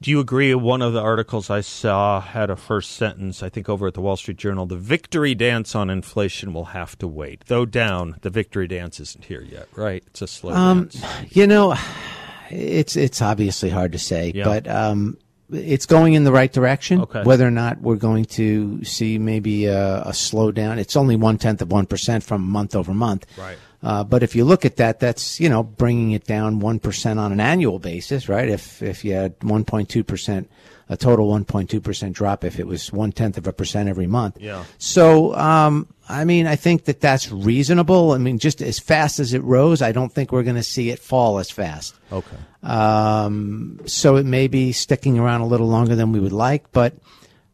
Do 0.00 0.12
you 0.12 0.20
agree? 0.20 0.54
One 0.54 0.80
of 0.80 0.92
the 0.92 1.00
articles 1.00 1.50
I 1.50 1.60
saw 1.60 2.20
had 2.20 2.50
a 2.50 2.56
first 2.56 2.92
sentence, 2.92 3.42
I 3.42 3.48
think, 3.48 3.68
over 3.68 3.88
at 3.88 3.94
the 3.94 4.00
Wall 4.00 4.16
Street 4.16 4.36
Journal. 4.36 4.64
The 4.64 4.76
victory 4.76 5.34
dance 5.34 5.74
on 5.74 5.90
inflation 5.90 6.52
will 6.52 6.66
have 6.66 6.96
to 6.98 7.08
wait. 7.08 7.42
Though 7.48 7.64
down, 7.66 8.16
the 8.22 8.30
victory 8.30 8.68
dance 8.68 9.00
isn't 9.00 9.24
here 9.24 9.42
yet, 9.42 9.66
right? 9.74 10.04
It's 10.06 10.22
a 10.22 10.28
slow 10.28 10.52
Um, 10.54 10.82
dance. 10.82 11.02
You 11.30 11.48
know, 11.48 11.74
it's 12.50 12.94
it's 12.96 13.20
obviously 13.20 13.70
hard 13.70 13.90
to 13.92 13.98
say, 13.98 14.30
Yeah. 14.34 14.44
but 14.44 14.68
um, 14.68 15.16
it's 15.50 15.86
going 15.86 16.14
in 16.14 16.24
the 16.24 16.32
right 16.32 16.52
direction. 16.52 17.00
Okay. 17.02 17.22
Whether 17.22 17.46
or 17.46 17.50
not 17.50 17.80
we're 17.80 17.96
going 17.96 18.26
to 18.26 18.84
see 18.84 19.18
maybe 19.18 19.66
a, 19.66 20.02
a 20.02 20.10
slowdown, 20.10 20.78
it's 20.78 20.96
only 20.96 21.16
one 21.16 21.38
tenth 21.38 21.62
of 21.62 21.72
one 21.72 21.86
percent 21.86 22.24
from 22.24 22.42
month 22.42 22.74
over 22.74 22.92
month. 22.92 23.26
Right. 23.38 23.56
Uh, 23.82 24.02
but 24.02 24.22
if 24.22 24.34
you 24.34 24.44
look 24.44 24.64
at 24.64 24.76
that, 24.76 24.98
that's 25.00 25.38
you 25.40 25.48
know 25.48 25.62
bringing 25.62 26.12
it 26.12 26.24
down 26.24 26.58
one 26.58 26.80
percent 26.80 27.18
on 27.18 27.32
an 27.32 27.40
annual 27.40 27.78
basis, 27.78 28.28
right? 28.28 28.48
If 28.48 28.82
if 28.82 29.04
you 29.04 29.14
had 29.14 29.34
one 29.42 29.64
point 29.64 29.88
two 29.88 30.02
percent, 30.02 30.50
a 30.88 30.96
total 30.96 31.28
one 31.28 31.44
point 31.44 31.70
two 31.70 31.80
percent 31.80 32.14
drop, 32.14 32.44
if 32.44 32.58
it 32.58 32.66
was 32.66 32.92
one 32.92 33.12
tenth 33.12 33.38
of 33.38 33.46
a 33.46 33.52
percent 33.52 33.88
every 33.88 34.08
month. 34.08 34.38
Yeah. 34.40 34.64
So, 34.78 35.34
um, 35.36 35.86
I 36.08 36.24
mean, 36.24 36.46
I 36.46 36.56
think 36.56 36.84
that 36.84 37.00
that's 37.00 37.30
reasonable. 37.30 38.12
I 38.12 38.18
mean, 38.18 38.38
just 38.38 38.62
as 38.62 38.78
fast 38.78 39.20
as 39.20 39.34
it 39.34 39.42
rose, 39.42 39.82
I 39.82 39.92
don't 39.92 40.10
think 40.10 40.32
we're 40.32 40.42
going 40.42 40.56
to 40.56 40.62
see 40.62 40.90
it 40.90 40.98
fall 40.98 41.38
as 41.38 41.50
fast. 41.50 41.94
Okay. 42.10 42.36
Um, 42.62 43.80
so 43.84 44.16
it 44.16 44.24
may 44.24 44.48
be 44.48 44.72
sticking 44.72 45.18
around 45.18 45.42
a 45.42 45.46
little 45.46 45.68
longer 45.68 45.94
than 45.94 46.12
we 46.12 46.20
would 46.20 46.32
like, 46.32 46.72
but 46.72 46.94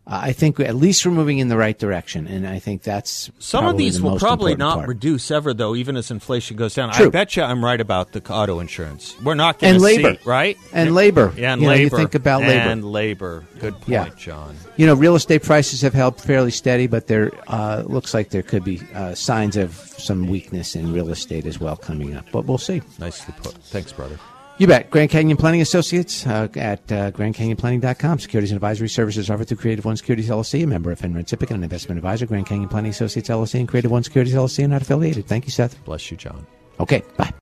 I 0.06 0.32
think 0.32 0.60
at 0.60 0.74
least 0.76 1.06
we're 1.06 1.12
moving 1.12 1.38
in 1.38 1.48
the 1.48 1.56
right 1.56 1.78
direction, 1.78 2.26
and 2.26 2.46
I 2.46 2.58
think 2.58 2.82
that's 2.82 3.30
Some 3.38 3.64
of 3.64 3.78
these 3.78 3.98
the 3.98 4.04
will 4.04 4.18
probably 4.18 4.54
not 4.54 4.74
part. 4.76 4.88
reduce 4.88 5.30
ever, 5.30 5.54
though, 5.54 5.74
even 5.74 5.96
as 5.96 6.10
inflation 6.10 6.58
goes 6.58 6.74
down. 6.74 6.90
I 6.90 7.08
bet 7.08 7.36
you 7.36 7.42
I'm 7.42 7.64
right 7.64 7.80
about 7.80 8.12
the 8.12 8.22
auto 8.30 8.60
insurance. 8.60 9.16
We're 9.22 9.32
not 9.34 9.58
going 9.60 9.70
And 9.72 9.78
to 9.80 9.84
labor. 9.84 10.14
see, 10.16 10.20
right? 10.28 10.58
And 10.74 10.94
labor. 10.94 11.32
Yeah, 11.38 11.54
and 11.54 11.62
You 11.62 11.68
know, 11.68 11.74
you 11.74 11.88
think 11.88 12.14
about 12.14 12.42
labor. 12.42 12.52
And 12.52 12.84
labor. 12.84 13.44
Good 13.60 13.74
point, 13.76 13.88
Yeah. 13.88 14.08
John. 14.18 14.56
You 14.76 14.84
know, 14.86 14.94
real 14.94 15.14
estate 15.14 15.42
prices 15.42 15.80
have 15.80 15.94
held 15.94 16.20
fairly 16.20 16.50
steady, 16.50 16.86
but 16.86 17.06
there 17.06 17.30
uh, 17.48 17.84
looks 17.86 18.12
like 18.12 18.28
there 18.28 18.42
could 18.42 18.62
be 18.62 18.82
uh, 18.94 19.14
signs 19.14 19.56
of 19.56 19.72
some 19.96 20.26
weakness 20.26 20.76
in 20.76 20.92
real 20.92 21.08
estate 21.08 21.46
as 21.46 21.58
well 21.58 21.76
coming 21.76 22.14
up. 22.14 22.26
But 22.30 22.44
we'll 22.44 22.58
see. 22.58 22.82
Nicely 22.98 23.32
put. 23.42 23.54
Thanks, 23.54 23.90
brother. 23.92 24.18
You 24.56 24.68
bet. 24.68 24.88
Grand 24.88 25.10
Canyon 25.10 25.36
Planning 25.36 25.62
Associates 25.62 26.24
uh, 26.28 26.46
at 26.54 26.80
uh, 26.92 27.10
GrandCanyonPlanning.com. 27.10 28.20
Securities 28.20 28.52
and 28.52 28.56
advisory 28.56 28.88
services 28.88 29.28
offered 29.28 29.48
through 29.48 29.56
Creative 29.56 29.84
One 29.84 29.96
Securities 29.96 30.30
LLC, 30.30 30.62
a 30.62 30.66
member 30.66 30.92
of 30.92 31.00
FINRA 31.00 31.24
SIPC, 31.24 31.50
and 31.50 31.58
an 31.58 31.64
investment 31.64 31.98
advisor. 31.98 32.24
Grand 32.26 32.46
Canyon 32.46 32.68
Planning 32.68 32.92
Associates 32.92 33.28
LLC 33.28 33.58
and 33.58 33.68
Creative 33.68 33.90
One 33.90 34.04
Securities 34.04 34.32
LLC 34.32 34.64
are 34.64 34.68
not 34.68 34.82
affiliated. 34.82 35.26
Thank 35.26 35.46
you, 35.46 35.50
Seth. 35.50 35.84
Bless 35.84 36.08
you, 36.08 36.16
John. 36.16 36.46
Okay, 36.78 37.02
bye. 37.16 37.32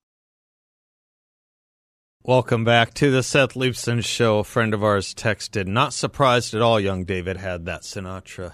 Welcome 2.23 2.63
back 2.63 2.95
to 2.95 3.11
the 3.11 3.21
Seth 3.21 3.53
Leibsohn 3.53 4.03
Show. 4.03 4.39
A 4.39 4.43
friend 4.43 4.73
of 4.73 4.83
ours 4.83 5.13
texted, 5.13 5.67
not 5.67 5.93
surprised 5.93 6.55
at 6.55 6.63
all 6.63 6.79
young 6.79 7.03
David 7.03 7.37
had 7.37 7.65
that 7.65 7.81
Sinatra 7.81 8.53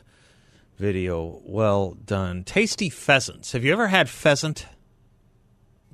video. 0.78 1.40
Well 1.46 1.94
done. 1.94 2.44
Tasty 2.44 2.90
pheasants. 2.90 3.54
Have 3.54 3.64
you 3.64 3.72
ever 3.72 3.88
had 3.88 4.10
pheasant? 4.10 4.66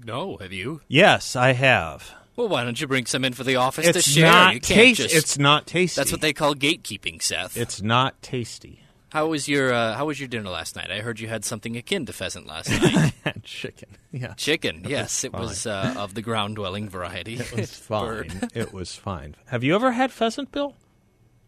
No, 0.03 0.37
have 0.37 0.51
you? 0.51 0.81
Yes, 0.87 1.35
I 1.35 1.53
have. 1.53 2.24
Well, 2.35 2.49
why 2.49 2.63
don't 2.63 2.79
you 2.79 2.87
bring 2.87 3.05
some 3.05 3.23
in 3.23 3.33
for 3.33 3.43
the 3.43 3.55
office 3.55 3.89
to 3.91 4.01
share? 4.01 4.31
not 4.31 4.53
you 4.55 4.59
can't 4.59 4.77
tasty. 4.97 5.03
just- 5.03 5.15
It's 5.15 5.37
not 5.39 5.65
tasty. 5.67 5.99
That's 5.99 6.11
what 6.11 6.21
they 6.21 6.33
call 6.33 6.53
gatekeeping, 6.55 7.21
Seth. 7.21 7.55
It's 7.57 7.81
not 7.81 8.21
tasty. 8.21 8.81
How 9.09 9.27
was 9.27 9.47
your 9.47 9.71
uh, 9.71 9.93
How 9.95 10.05
was 10.07 10.19
your 10.19 10.27
dinner 10.27 10.49
last 10.49 10.75
night? 10.75 10.91
I 10.91 10.99
heard 10.99 11.21
you 11.21 11.29
had 11.29 11.45
something 11.45 11.77
akin 11.77 12.05
to 12.07 12.11
pheasant 12.13 12.47
last 12.47 12.69
night. 12.69 13.13
Chicken. 13.43 13.87
Yeah. 14.11 14.33
Chicken, 14.33 14.83
yes, 14.85 15.23
it 15.23 15.31
fine. 15.31 15.41
was 15.41 15.65
uh, 15.65 15.93
of 15.97 16.13
the 16.15 16.21
ground 16.21 16.57
dwelling 16.57 16.89
variety. 16.89 17.35
It 17.35 17.53
was 17.55 17.71
fine. 17.77 18.49
It 18.53 18.73
was 18.73 18.93
fine. 18.95 19.35
Have 19.45 19.63
you 19.63 19.73
ever 19.75 19.91
had 19.93 20.11
pheasant, 20.11 20.51
Bill? 20.51 20.75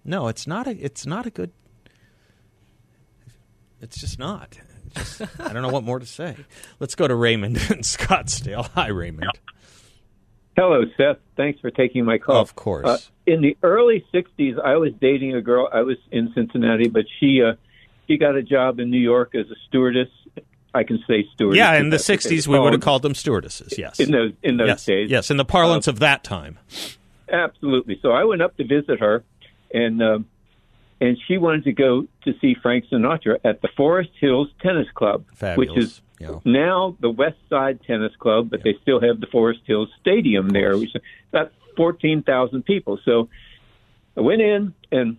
No, 0.06 0.30
it's 0.30 0.48
not 0.48 0.68
a. 0.68 0.72
It's 0.72 1.06
not 1.06 1.26
a 1.26 1.30
good. 1.30 1.52
It's 3.82 4.00
just 4.00 4.18
not. 4.18 4.58
It's 4.96 5.18
just- 5.18 5.40
I 5.42 5.52
don't 5.52 5.62
know 5.62 5.70
what 5.70 5.84
more 5.84 6.00
to 6.00 6.06
say. 6.06 6.38
Let's 6.80 6.96
go 6.96 7.08
to 7.08 7.16
Raymond 7.16 7.58
in 7.70 7.80
Scottsdale. 7.80 8.70
Hi, 8.76 8.88
Raymond. 8.88 9.32
Hello, 10.58 10.84
Seth. 10.98 11.18
Thanks 11.36 11.60
for 11.60 11.70
taking 11.70 12.04
my 12.04 12.18
call. 12.18 12.42
Of 12.42 12.56
course. 12.56 12.86
Uh, 12.86 12.98
in 13.28 13.42
the 13.42 13.56
early 13.62 14.04
'60s, 14.12 14.60
I 14.60 14.78
was 14.78 14.92
dating 15.00 15.36
a 15.36 15.42
girl. 15.42 15.70
I 15.72 15.82
was 15.82 15.98
in 16.12 16.34
Cincinnati, 16.34 16.90
but 16.90 17.06
she 17.20 17.44
uh, 17.44 17.54
she 18.08 18.18
got 18.18 18.36
a 18.36 18.42
job 18.42 18.80
in 18.80 18.90
New 18.90 19.00
York 19.00 19.36
as 19.36 19.46
a 19.52 19.56
stewardess. 19.68 20.10
I 20.74 20.84
can 20.84 20.98
say 21.08 21.26
stewardess. 21.36 21.58
yeah, 21.58 21.76
in 21.76 21.90
the 21.90 21.98
That's 21.98 22.10
what 22.10 22.24
they 22.24 22.36
'60s, 22.36 22.48
we 22.48 22.60
would 22.60 22.74
have 22.74 22.82
called 22.82 23.04
them 23.04 23.14
stewardesses. 23.14 23.78
Yes. 23.78 24.00
in 24.00 24.12
those 24.12 24.32
in 24.42 24.58
those 24.58 24.68
yes. 24.68 24.86
days. 24.86 25.12
Yes, 25.12 25.30
in 25.30 25.38
the 25.38 25.46
parlance 25.46 25.88
of 25.88 26.00
that 26.00 26.24
time. 26.24 26.58
Absolutely. 27.32 28.00
So 28.02 28.12
I 28.12 28.24
went 28.24 28.42
up 28.42 28.58
to 28.58 28.66
visit 28.66 29.00
her, 29.00 29.24
and 29.72 30.02
um, 30.02 30.26
and 31.00 31.18
she 31.28 31.38
wanted 31.38 31.66
to 31.66 31.72
go 31.72 32.08
to 32.24 32.34
see 32.42 32.56
Frank 32.56 32.86
Sinatra 32.92 33.38
at 33.44 33.62
the 33.62 33.70
Forest 33.78 34.10
Hills 34.20 34.50
Tennis 34.62 34.88
Club, 34.96 35.26
Fabulous. 35.36 35.76
which 35.76 35.78
is 35.84 36.02
Yeah. 36.20 36.40
now 36.46 36.96
the 37.00 37.10
West 37.10 37.38
Side 37.50 37.80
Tennis 37.86 38.16
Club, 38.18 38.50
but 38.50 38.64
they 38.64 38.76
still 38.82 39.00
have 39.02 39.20
the 39.20 39.28
Forest 39.28 39.62
Hills 39.66 39.90
Stadium 40.02 40.50
there, 40.50 40.78
which 40.78 40.96
is 40.96 41.02
about 41.32 41.52
fourteen 41.76 42.24
thousand 42.24 42.64
people. 42.66 43.00
So 43.06 43.30
I 44.16 44.22
went 44.22 44.42
in, 44.42 44.74
and 44.92 45.18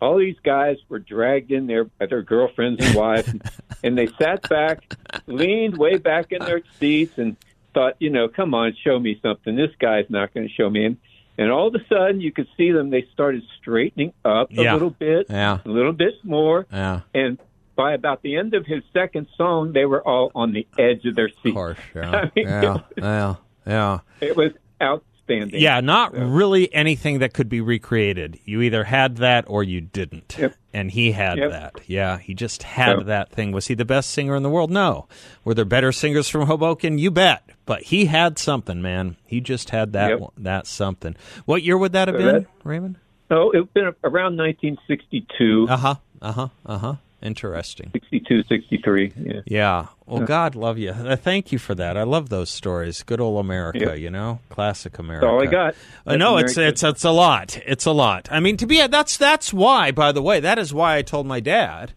all 0.00 0.18
these 0.18 0.36
guys 0.42 0.76
were 0.88 0.98
dragged 0.98 1.50
in 1.52 1.66
there 1.66 1.84
by 1.84 2.06
their 2.06 2.22
girlfriends 2.22 2.84
and 2.84 2.94
wives, 2.94 3.32
and 3.84 3.96
they 3.96 4.06
sat 4.20 4.48
back, 4.48 4.94
leaned 5.26 5.76
way 5.78 5.96
back 5.96 6.32
in 6.32 6.40
their 6.44 6.62
seats, 6.78 7.16
and 7.18 7.36
thought, 7.72 7.94
you 7.98 8.10
know, 8.10 8.28
come 8.28 8.52
on, 8.54 8.74
show 8.82 8.98
me 8.98 9.18
something. 9.22 9.56
This 9.56 9.70
guy's 9.78 10.06
not 10.10 10.34
going 10.34 10.48
to 10.48 10.52
show 10.52 10.68
me. 10.68 10.84
And, 10.86 10.96
and 11.38 11.50
all 11.52 11.68
of 11.68 11.74
a 11.74 11.84
sudden, 11.86 12.20
you 12.20 12.32
could 12.32 12.48
see 12.56 12.72
them. 12.72 12.90
They 12.90 13.06
started 13.12 13.42
straightening 13.60 14.12
up 14.24 14.50
a 14.50 14.54
Yeah. 14.54 14.72
little 14.72 14.90
bit, 14.90 15.26
Yeah. 15.30 15.58
a 15.64 15.68
little 15.68 15.92
bit 15.92 16.14
more, 16.24 16.66
Yeah. 16.72 17.00
and 17.14 17.38
by 17.80 17.92
about 17.94 18.20
the 18.22 18.36
end 18.36 18.52
of 18.54 18.66
his 18.66 18.82
second 18.92 19.26
song, 19.38 19.72
they 19.72 19.86
were 19.86 20.06
all 20.06 20.30
on 20.34 20.52
the 20.52 20.66
edge 20.78 21.04
of 21.06 21.14
their 21.14 21.28
seats. 21.30 21.46
Of 21.46 21.54
course. 21.54 21.78
Yeah. 21.94 22.10
I 22.10 22.30
mean, 22.36 22.46
yeah. 22.48 22.78
Yeah. 22.96 23.34
Yeah. 23.66 23.98
It 24.20 24.36
was 24.36 24.52
outstanding. 24.82 25.60
Yeah, 25.60 25.80
not 25.80 26.12
really 26.14 26.72
anything 26.74 27.20
that 27.20 27.32
could 27.32 27.48
be 27.48 27.60
recreated. 27.60 28.38
You 28.44 28.60
either 28.62 28.84
had 28.84 29.16
that 29.18 29.44
or 29.48 29.62
you 29.64 29.80
didn't. 29.80 30.36
Yep. 30.38 30.54
And 30.74 30.90
he 30.90 31.12
had 31.12 31.38
Yep. 31.38 31.50
that. 31.50 31.74
Yeah, 31.86 32.18
he 32.18 32.34
just 32.34 32.62
had 32.64 32.98
Yep. 32.98 33.06
that 33.06 33.30
thing. 33.30 33.52
Was 33.52 33.68
he 33.68 33.74
the 33.74 33.84
best 33.84 34.10
singer 34.10 34.36
in 34.36 34.42
the 34.42 34.50
world? 34.50 34.70
No. 34.70 35.06
Were 35.44 35.54
there 35.54 35.64
better 35.64 35.90
singers 35.92 36.28
from 36.28 36.46
Hoboken? 36.46 36.98
You 36.98 37.10
bet. 37.10 37.42
But 37.64 37.82
he 37.84 38.06
had 38.06 38.38
something, 38.38 38.82
man. 38.82 39.16
He 39.26 39.40
just 39.40 39.70
had 39.70 39.92
that 39.94 40.10
Yep. 40.10 40.20
one- 40.20 40.32
that 40.38 40.66
something. 40.66 41.14
What 41.46 41.62
year 41.62 41.78
would 41.78 41.92
that 41.92 42.08
have 42.08 42.16
So 42.16 42.24
been, 42.24 42.34
that- 42.42 42.46
Raymond? 42.64 42.96
Oh, 43.30 43.50
it's 43.52 43.72
been 43.72 43.92
around 44.04 44.36
1962, 44.36 45.66
Uh 45.70 45.76
huh. 45.76 45.94
Uh 46.20 46.32
huh. 46.32 46.48
Uh 46.66 46.78
huh. 46.78 46.94
Interesting. 47.22 47.90
62, 47.92 48.42
63. 48.44 49.12
Yeah. 49.16 49.40
Yeah. 49.46 49.86
Well, 50.06 50.22
God 50.24 50.54
love 50.54 50.78
you. 50.78 50.90
Uh, 50.90 51.16
Thank 51.16 51.52
you 51.52 51.58
for 51.58 51.74
that. 51.74 51.96
I 51.96 52.02
love 52.02 52.30
those 52.30 52.48
stories. 52.50 53.02
Good 53.02 53.20
old 53.20 53.38
America, 53.44 53.78
Yep. 53.80 53.98
you 53.98 54.10
know, 54.10 54.40
classic 54.48 54.98
America. 54.98 55.26
That's 55.26 55.32
all 55.32 55.42
I 55.42 55.46
got. 55.46 55.74
I 56.06 56.16
know 56.16 56.38
it's 56.38 56.56
it's 56.56 56.82
it's 56.82 57.04
a 57.04 57.10
lot. 57.10 57.58
It's 57.66 57.84
a 57.84 57.92
lot. 57.92 58.28
I 58.30 58.40
mean, 58.40 58.56
to 58.56 58.66
be 58.66 58.84
that's 58.86 59.16
that's 59.18 59.52
why. 59.52 59.90
By 59.90 60.12
the 60.12 60.22
way, 60.22 60.40
that 60.40 60.58
is 60.58 60.72
why 60.72 60.96
I 60.96 61.02
told 61.02 61.26
my 61.26 61.40
dad 61.40 61.92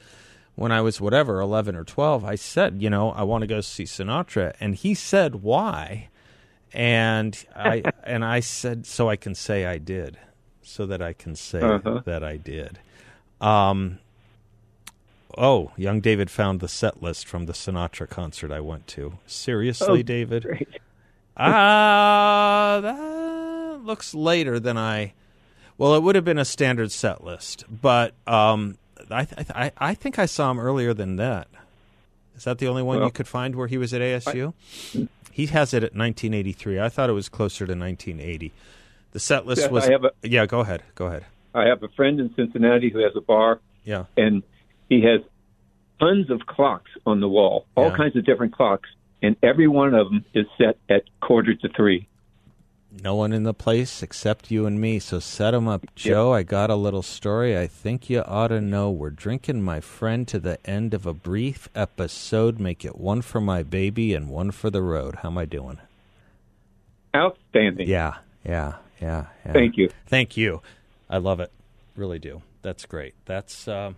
when 0.56 0.72
I 0.72 0.82
was 0.82 1.00
whatever 1.02 1.40
eleven 1.40 1.76
or 1.76 1.84
twelve. 1.86 2.26
I 2.26 2.36
said, 2.36 2.82
you 2.82 2.90
know, 2.90 3.12
I 3.12 3.24
want 3.24 3.42
to 3.44 3.48
go 3.48 3.62
see 3.62 3.86
Sinatra, 3.86 4.54
and 4.60 4.76
he 4.76 4.94
said, 4.94 5.36
why? 5.36 6.10
And 6.74 7.42
I 7.56 7.84
and 8.04 8.26
I 8.26 8.42
said, 8.42 8.86
so 8.86 9.10
I 9.10 9.16
can 9.16 9.34
say 9.36 9.66
I 9.66 9.78
did, 9.78 10.18
so 10.62 10.86
that 10.86 11.02
I 11.02 11.14
can 11.14 11.36
say 11.36 11.62
Uh-huh. 11.62 12.02
that 12.06 12.24
I 12.24 12.38
did. 12.38 12.80
Um. 13.42 14.00
Oh, 15.38 15.72
young 15.78 16.00
David 16.02 16.30
found 16.30 16.60
the 16.60 16.68
set 16.68 17.02
list 17.02 17.28
from 17.28 17.46
the 17.46 17.54
Sinatra 17.54 18.08
concert 18.10 18.52
I 18.52 18.60
went 18.60 18.88
to. 18.88 19.14
Seriously, 19.26 20.00
Oh, 20.00 20.04
David? 20.04 20.68
Ah, 21.36 22.80
that 22.82 23.86
looks 23.86 24.14
later 24.14 24.60
than 24.60 24.78
I. 24.78 25.14
Well, 25.78 25.96
it 25.96 26.04
would 26.04 26.16
have 26.16 26.24
been 26.26 26.38
a 26.38 26.46
standard 26.46 26.92
set 26.92 27.24
list, 27.24 27.66
but 27.70 28.14
um, 28.28 28.78
I, 29.10 29.26
th- 29.26 29.50
I 29.50 29.72
I 29.78 29.94
think 29.96 30.20
I 30.20 30.28
saw 30.28 30.52
him 30.52 30.60
earlier 30.60 30.94
than 30.94 31.16
that. 31.16 31.48
Is 32.38 32.44
that 32.44 32.60
the 32.60 32.68
only 32.68 32.84
one 32.84 32.98
Well, 33.00 33.08
you 33.08 33.12
could 33.12 33.28
find 33.28 33.56
where 33.56 33.68
he 33.68 33.78
was 33.78 33.94
at 33.94 34.02
ASU? 34.02 34.54
he 35.32 35.46
has 35.48 35.74
it 35.74 35.78
at 35.84 35.96
1983. 35.96 36.80
I 36.80 36.90
thought 36.90 37.10
it 37.10 37.14
was 37.14 37.30
closer 37.30 37.66
to 37.66 37.74
1980. 37.74 38.52
The 39.12 39.20
set 39.20 39.46
list 39.48 39.72
was. 39.72 39.88
I 39.88 39.92
have 39.94 40.06
a- 40.06 40.12
yeah, 40.22 40.46
go 40.46 40.60
ahead. 40.60 40.84
Go 40.96 41.08
ahead. 41.08 41.26
I 41.56 41.66
have 41.68 41.82
a 41.84 41.90
friend 41.90 42.20
in 42.20 42.34
Cincinnati 42.36 42.90
who 42.90 43.00
has 43.00 43.16
a 43.16 43.22
bar, 43.22 43.60
Yeah. 43.84 44.06
and 44.18 44.42
he 44.94 45.02
has 45.08 45.22
tons 46.00 46.30
of 46.30 46.46
clocks 46.46 46.92
on 47.06 47.20
the 47.20 47.30
wall, 47.30 47.66
all 47.76 47.90
Yeah. 47.90 47.98
kinds 47.98 48.16
of 48.16 48.26
different 48.26 48.54
clocks, 48.54 48.90
and 49.22 49.36
every 49.42 49.68
one 49.68 49.94
of 49.94 50.10
them 50.10 50.26
is 50.34 50.46
set 50.58 50.78
at 50.90 51.04
quarter 51.22 51.54
to 51.56 51.70
three. 51.70 52.08
No 53.02 53.16
one 53.16 53.34
in 53.34 53.42
the 53.42 53.56
place 53.56 54.04
except 54.04 54.52
you 54.52 54.68
and 54.68 54.80
me, 54.80 55.00
so 55.00 55.18
set 55.20 55.56
'em 55.56 55.68
up. 55.68 55.84
Joe, 55.96 56.32
I 56.32 56.44
got 56.44 56.70
a 56.70 56.76
little 56.76 57.02
story 57.02 57.58
I 57.58 57.66
think 57.66 58.08
you 58.08 58.22
ought 58.22 58.50
to 58.50 58.62
know. 58.62 58.92
We're 58.92 59.10
drinking 59.10 59.64
my 59.64 59.80
friend 59.80 60.28
to 60.28 60.40
the 60.40 60.60
end 60.70 60.94
of 60.94 61.08
a 61.08 61.14
brief 61.14 61.70
episode. 61.74 62.60
Make 62.60 62.86
it 62.86 62.96
one 63.00 63.24
for 63.24 63.42
my 63.42 63.64
baby 63.64 64.14
and 64.14 64.30
one 64.30 64.52
for 64.52 64.70
the 64.70 64.84
road. 64.84 65.16
How 65.24 65.30
am 65.30 65.40
I 65.40 65.46
doing? 65.46 65.80
Outstanding. 67.16 67.88
Yeah, 67.88 68.18
yeah, 68.46 68.76
yeah. 69.02 69.26
yeah. 69.46 69.54
Thank 69.54 69.78
you. 69.78 69.90
Thank 70.06 70.38
you. 70.38 70.62
I 71.10 71.18
love 71.18 71.40
it. 71.40 71.52
Really 71.96 72.20
do. 72.20 72.42
That's 72.62 72.86
great. 72.86 73.14
That's 73.26 73.68
um, 73.68 73.96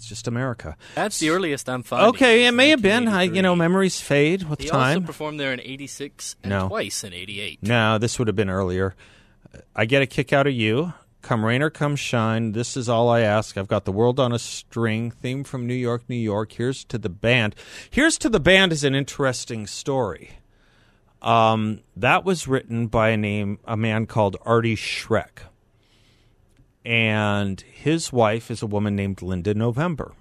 it's 0.00 0.08
just 0.08 0.26
America. 0.26 0.76
That's 0.94 1.18
the 1.18 1.28
earliest 1.28 1.68
I'm 1.68 1.82
finding. 1.82 2.08
Okay, 2.08 2.46
it 2.46 2.52
may 2.52 2.70
have 2.70 2.80
been. 2.80 3.06
I, 3.06 3.24
you 3.24 3.42
know, 3.42 3.54
memories 3.54 4.00
fade 4.00 4.48
with 4.48 4.62
He 4.62 4.68
time. 4.68 4.96
also 4.96 5.06
performed 5.06 5.38
there 5.38 5.52
in 5.52 5.60
'86 5.60 6.36
and 6.42 6.48
No. 6.50 6.68
twice 6.68 7.04
in 7.04 7.12
'88. 7.12 7.62
No, 7.62 7.98
this 7.98 8.18
would 8.18 8.26
have 8.26 8.34
been 8.36 8.48
earlier. 8.48 8.94
I 9.76 9.84
get 9.84 10.00
a 10.00 10.06
kick 10.06 10.32
out 10.32 10.46
of 10.46 10.54
you. 10.54 10.94
Come 11.20 11.44
rain 11.44 11.60
or 11.60 11.68
come 11.68 11.96
shine. 11.96 12.52
This 12.52 12.78
is 12.78 12.88
all 12.88 13.10
I 13.10 13.20
ask. 13.20 13.58
I've 13.58 13.68
got 13.68 13.84
the 13.84 13.92
world 13.92 14.18
on 14.18 14.32
a 14.32 14.38
string. 14.38 15.10
Theme 15.10 15.44
from 15.44 15.66
New 15.66 15.74
York, 15.74 16.04
New 16.08 16.16
York. 16.16 16.52
Here's 16.52 16.82
to 16.84 16.96
the 16.96 17.10
band. 17.10 17.54
Here's 17.90 18.16
to 18.18 18.30
the 18.30 18.40
band 18.40 18.72
is 18.72 18.84
an 18.84 18.94
interesting 18.94 19.66
story. 19.66 20.30
Um, 21.20 21.80
that 21.96 22.24
was 22.24 22.48
written 22.48 22.86
by 22.86 23.10
a 23.10 23.16
name, 23.18 23.58
a 23.66 23.76
man 23.76 24.06
called 24.06 24.38
Artie 24.46 24.76
Schroeck, 24.76 25.40
and 26.84 27.60
his 27.60 28.12
wife 28.12 28.50
is 28.50 28.62
a 28.62 28.66
woman 28.66 28.96
named 28.96 29.22
Linda 29.22 29.54
November. 29.54 30.12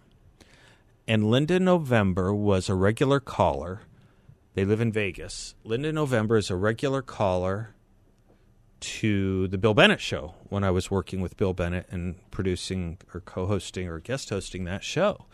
And 1.07 1.31
Linda 1.31 1.59
November 1.59 2.33
was 2.33 2.69
a 2.69 2.75
regular 2.75 3.19
caller. 3.19 3.81
They 4.53 4.65
live 4.65 4.81
in 4.81 4.91
Vegas. 4.91 5.55
Linda 5.63 5.91
November 5.91 6.37
is 6.37 6.49
a 6.49 6.55
regular 6.55 7.01
caller 7.01 7.73
to 8.79 9.47
the 9.47 9.57
Bill 9.57 9.73
Bennett 9.73 9.99
show 9.99 10.35
when 10.49 10.63
I 10.63 10.71
was 10.71 10.91
working 10.91 11.21
with 11.21 11.37
Bill 11.37 11.53
Bennett 11.53 11.87
and 11.89 12.15
producing 12.31 12.97
or 13.13 13.21
co-hosting 13.21 13.87
or 13.87 13.99
guest 13.99 14.29
hosting 14.29 14.65
that 14.65 14.83
show. 14.83 15.25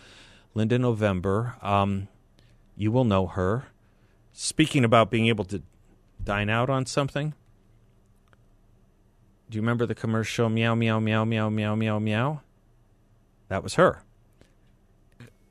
Linda 0.53 0.79
November, 0.79 1.55
um, 1.61 2.07
you 2.75 2.91
will 2.91 3.03
know 3.03 3.27
her. 3.27 3.65
Speaking 4.33 4.83
about 4.83 5.11
being 5.11 5.27
able 5.27 5.45
to 5.45 5.61
dine 6.23 6.49
out 6.49 6.69
on 6.69 6.85
something, 6.85 7.33
do 9.49 9.55
you 9.57 9.61
remember 9.61 9.85
the 9.85 9.95
commercial 9.95 10.49
meow 10.49 10.75
meow 10.75 10.99
meow 10.99 11.23
meow 11.25 11.49
meow 11.49 11.75
meow 11.75 11.99
meow? 11.99 12.41
That 13.47 13.63
was 13.63 13.75
her. 13.75 14.01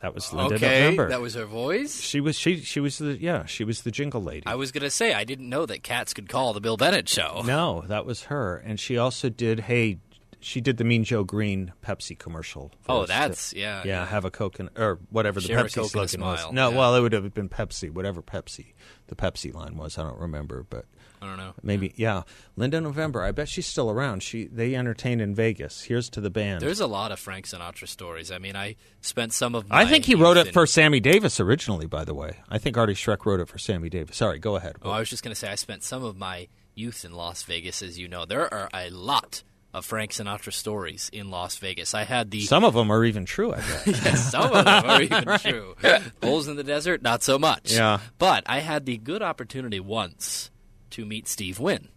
That 0.00 0.14
was 0.14 0.32
Linda 0.34 0.56
okay, 0.56 0.80
November. 0.82 1.08
that 1.08 1.22
was 1.22 1.32
her 1.34 1.46
voice. 1.46 1.98
she 1.98 2.20
was 2.20 2.36
she 2.38 2.60
she 2.60 2.78
was 2.78 2.98
the 2.98 3.16
yeah 3.18 3.46
she 3.46 3.64
was 3.64 3.82
the 3.82 3.90
jingle 3.90 4.22
lady. 4.22 4.42
I 4.46 4.54
was 4.54 4.70
gonna 4.70 4.90
say 4.90 5.14
I 5.14 5.24
didn't 5.24 5.48
know 5.48 5.64
that 5.64 5.82
cats 5.82 6.12
could 6.12 6.28
call 6.28 6.52
the 6.52 6.60
Bill 6.60 6.76
Bennett 6.76 7.08
show. 7.08 7.42
No, 7.46 7.84
that 7.86 8.04
was 8.04 8.24
her, 8.24 8.56
and 8.58 8.78
she 8.78 8.98
also 8.98 9.30
did. 9.30 9.60
Hey, 9.60 9.96
she 10.40 10.60
did 10.60 10.76
the 10.76 10.84
Mean 10.84 11.04
Joe 11.04 11.24
Greene 11.24 11.72
Pepsi 11.82 12.18
commercial. 12.18 12.70
for 12.82 12.92
Oh, 12.92 13.06
that's 13.06 13.50
too. 13.52 13.60
yeah, 13.60 13.80
yeah. 13.86 14.04
Have 14.04 14.26
a 14.26 14.30
Coke 14.30 14.58
and 14.58 14.68
or 14.76 14.98
whatever 15.08 15.40
the 15.40 15.46
Share 15.46 15.64
Pepsi 15.64 15.88
slogan 15.88 16.20
was. 16.20 16.52
No, 16.52 16.68
yeah. 16.70 16.76
well, 16.76 16.94
it 16.96 17.00
would 17.00 17.12
have 17.14 17.32
been 17.32 17.48
Pepsi, 17.48 17.90
whatever 17.90 18.20
Pepsi 18.20 18.74
the 19.06 19.14
Pepsi 19.14 19.54
line 19.54 19.78
was. 19.78 19.96
I 19.96 20.02
don't 20.02 20.20
remember, 20.20 20.66
but 20.68 20.84
I 21.24 21.28
don't 21.28 21.38
know. 21.38 21.54
maybe 21.62 21.94
yeah. 21.96 22.22
Linda 22.56 22.80
November. 22.80 23.22
I 23.22 23.32
bet 23.32 23.48
she's 23.48 23.66
still 23.66 23.90
around. 23.90 24.22
She 24.22 24.46
they 24.46 24.74
entertained 24.74 25.22
in 25.22 25.34
Vegas. 25.34 25.82
Here's 25.82 26.10
to 26.10 26.20
the 26.20 26.28
band. 26.30 26.60
There's 26.60 26.80
a 26.80 26.86
lot 26.86 27.12
of 27.12 27.18
Frank 27.18 27.46
Sinatra 27.46 27.88
stories. 27.88 28.30
I 28.30 28.38
mean, 28.38 28.56
I 28.56 28.76
spent 29.00 29.32
some 29.32 29.54
of. 29.54 29.68
My 29.68 29.80
I 29.80 29.86
think 29.86 30.04
he 30.04 30.14
wrote 30.14 30.36
it 30.36 30.52
for 30.52 30.66
Sammy 30.66 31.00
Davis 31.00 31.40
originally. 31.40 31.86
By 31.86 32.04
the 32.04 32.14
way, 32.14 32.36
I 32.50 32.58
think 32.58 32.76
Artie 32.76 32.92
Schroeck 32.94 33.24
wrote 33.24 33.40
it 33.40 33.48
for 33.48 33.58
Sammy 33.58 33.88
Davis. 33.88 34.16
Sorry, 34.18 34.38
go 34.38 34.56
ahead. 34.56 34.76
Oh, 34.82 34.90
I 34.90 34.98
was 35.00 35.08
just 35.08 35.22
gonna 35.22 35.34
say 35.34 35.48
I 35.48 35.54
spent 35.54 35.82
some 35.82 36.04
of 36.04 36.16
my 36.16 36.48
youth 36.74 37.04
in 37.04 37.12
Las 37.14 37.42
Vegas. 37.44 37.80
As 37.80 37.98
you 37.98 38.06
know, 38.06 38.26
there 38.26 38.52
are 38.52 38.68
a 38.74 38.90
lot 38.90 39.42
of 39.72 39.84
Frank 39.84 40.12
Sinatra 40.12 40.52
stories 40.52 41.10
in 41.12 41.30
Las 41.30 41.56
Vegas. 41.56 41.94
I 41.94 42.04
had 42.04 42.30
the 42.30 42.42
Some 42.42 42.64
of 42.64 42.74
them 42.74 42.90
are 42.92 43.04
even 43.04 43.24
true. 43.24 43.52
I 43.52 43.56
bet. 43.56 43.86
Yes, 43.86 44.30
some 44.30 44.52
of 44.52 44.64
them 44.64 44.84
are 44.84 45.02
even 45.02 45.24
true. 45.38 45.74
Bulls 46.20 46.46
in 46.46 46.56
the 46.56 46.62
desert, 46.62 47.02
not 47.02 47.22
so 47.24 47.38
much. 47.40 47.72
Yeah. 47.72 47.98
But 48.18 48.44
I 48.46 48.60
had 48.60 48.86
the 48.86 48.96
good 48.98 49.20
opportunity 49.20 49.80
once 49.80 50.50
to 50.94 51.04
meet 51.04 51.28
Steve 51.28 51.58
Wynn 51.60 51.88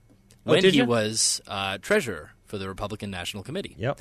Oh, 0.46 0.52
when 0.52 0.62
did 0.62 0.74
he 0.74 0.80
you? 0.82 0.86
was 0.86 1.42
uh, 1.48 1.78
treasurer 1.80 2.32
for 2.46 2.58
the 2.58 2.68
Republican 2.70 3.10
National 3.12 3.44
Committee. 3.44 3.76
yep. 3.78 4.00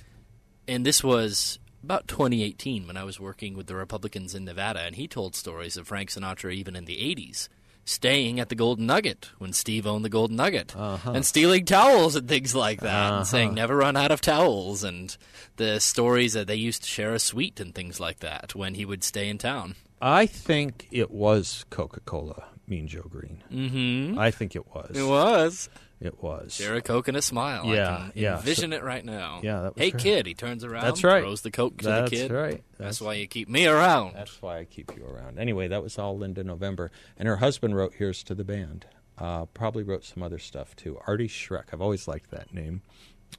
And 0.68 0.84
this 0.86 1.02
was 1.04 1.58
about 1.82 2.08
2018 2.08 2.86
when 2.86 2.96
I 2.96 3.04
was 3.04 3.18
working 3.20 3.56
with 3.56 3.66
the 3.68 3.74
Republicans 3.76 4.34
in 4.34 4.44
Nevada, 4.44 4.80
and 4.80 4.94
he 4.96 5.06
told 5.08 5.34
stories 5.36 5.76
of 5.76 5.86
Frank 5.88 6.10
Sinatra 6.10 6.52
even 6.52 6.74
in 6.76 6.84
the 6.86 6.96
80s 6.96 7.48
staying 7.88 8.40
at 8.40 8.48
the 8.48 8.56
Golden 8.56 8.84
Nugget 8.86 9.30
when 9.38 9.52
Steve 9.52 9.86
owned 9.86 10.04
the 10.04 10.08
Golden 10.08 10.34
Nugget, 10.36 10.74
Uh-huh. 10.76 11.12
and 11.12 11.24
stealing 11.24 11.64
towels 11.64 12.16
and 12.16 12.28
things 12.28 12.52
like 12.52 12.80
that, 12.80 13.12
and 13.12 13.24
saying 13.26 13.54
never 13.54 13.76
run 13.76 13.96
out 13.96 14.10
of 14.10 14.20
towels, 14.20 14.82
and 14.82 15.16
the 15.54 15.78
stories 15.78 16.32
that 16.32 16.48
they 16.48 16.56
used 16.56 16.82
to 16.82 16.88
share 16.88 17.12
a 17.14 17.20
suite 17.20 17.60
and 17.60 17.72
things 17.76 18.00
like 18.00 18.18
that 18.20 18.56
when 18.56 18.74
he 18.74 18.84
would 18.84 19.04
stay 19.04 19.28
in 19.28 19.38
town. 19.38 19.76
I 20.02 20.26
think 20.26 20.88
it 20.90 21.12
was 21.12 21.64
Coca 21.70 22.00
Cola, 22.00 22.46
Mean 22.68 22.88
Joe 22.88 23.06
Greene. 23.08 23.42
Mm-hmm. 23.52 24.18
I 24.18 24.30
think 24.30 24.56
it 24.56 24.66
was. 24.74 24.90
It 24.96 25.06
was 25.06 25.68
It 26.00 26.22
was. 26.22 26.54
share 26.54 26.74
a 26.74 26.82
Coke 26.82 27.08
and 27.08 27.16
a 27.16 27.22
smile. 27.22 27.66
Yeah, 27.66 28.10
yeah. 28.14 28.36
envision 28.38 28.72
it 28.72 28.82
right 28.82 29.04
now. 29.04 29.40
Yeah, 29.42 29.62
that 29.62 29.74
was 29.74 29.82
hey 29.82 29.90
great. 29.90 30.02
kid, 30.02 30.26
he 30.26 30.34
turns 30.34 30.64
around. 30.64 30.84
That's 30.84 31.04
right. 31.04 31.22
Throws 31.22 31.42
the 31.42 31.50
Coke 31.50 31.78
to 31.78 31.84
That's 31.84 32.10
the 32.10 32.16
kid. 32.16 32.30
right. 32.32 32.62
That's, 32.78 33.00
why 33.00 33.14
you 33.14 33.26
keep 33.26 33.48
me 33.48 33.66
around. 33.66 34.14
That's 34.14 34.40
why 34.42 34.58
I 34.58 34.64
keep 34.64 34.96
you 34.96 35.04
around. 35.06 35.38
Anyway, 35.38 35.68
that 35.68 35.82
was 35.82 35.98
all 35.98 36.16
Linda 36.18 36.42
November. 36.44 36.90
And 37.16 37.28
her 37.28 37.36
husband 37.36 37.76
wrote 37.76 37.94
Here's 37.94 38.22
to 38.24 38.34
the 38.34 38.44
Band. 38.44 38.86
Uh, 39.18 39.46
probably 39.46 39.82
wrote 39.82 40.04
some 40.04 40.22
other 40.22 40.38
stuff 40.38 40.76
too. 40.76 40.98
Artie 41.06 41.28
Schroeck. 41.28 41.72
I've 41.72 41.80
always 41.80 42.06
liked 42.06 42.30
that 42.32 42.52
name. 42.52 42.82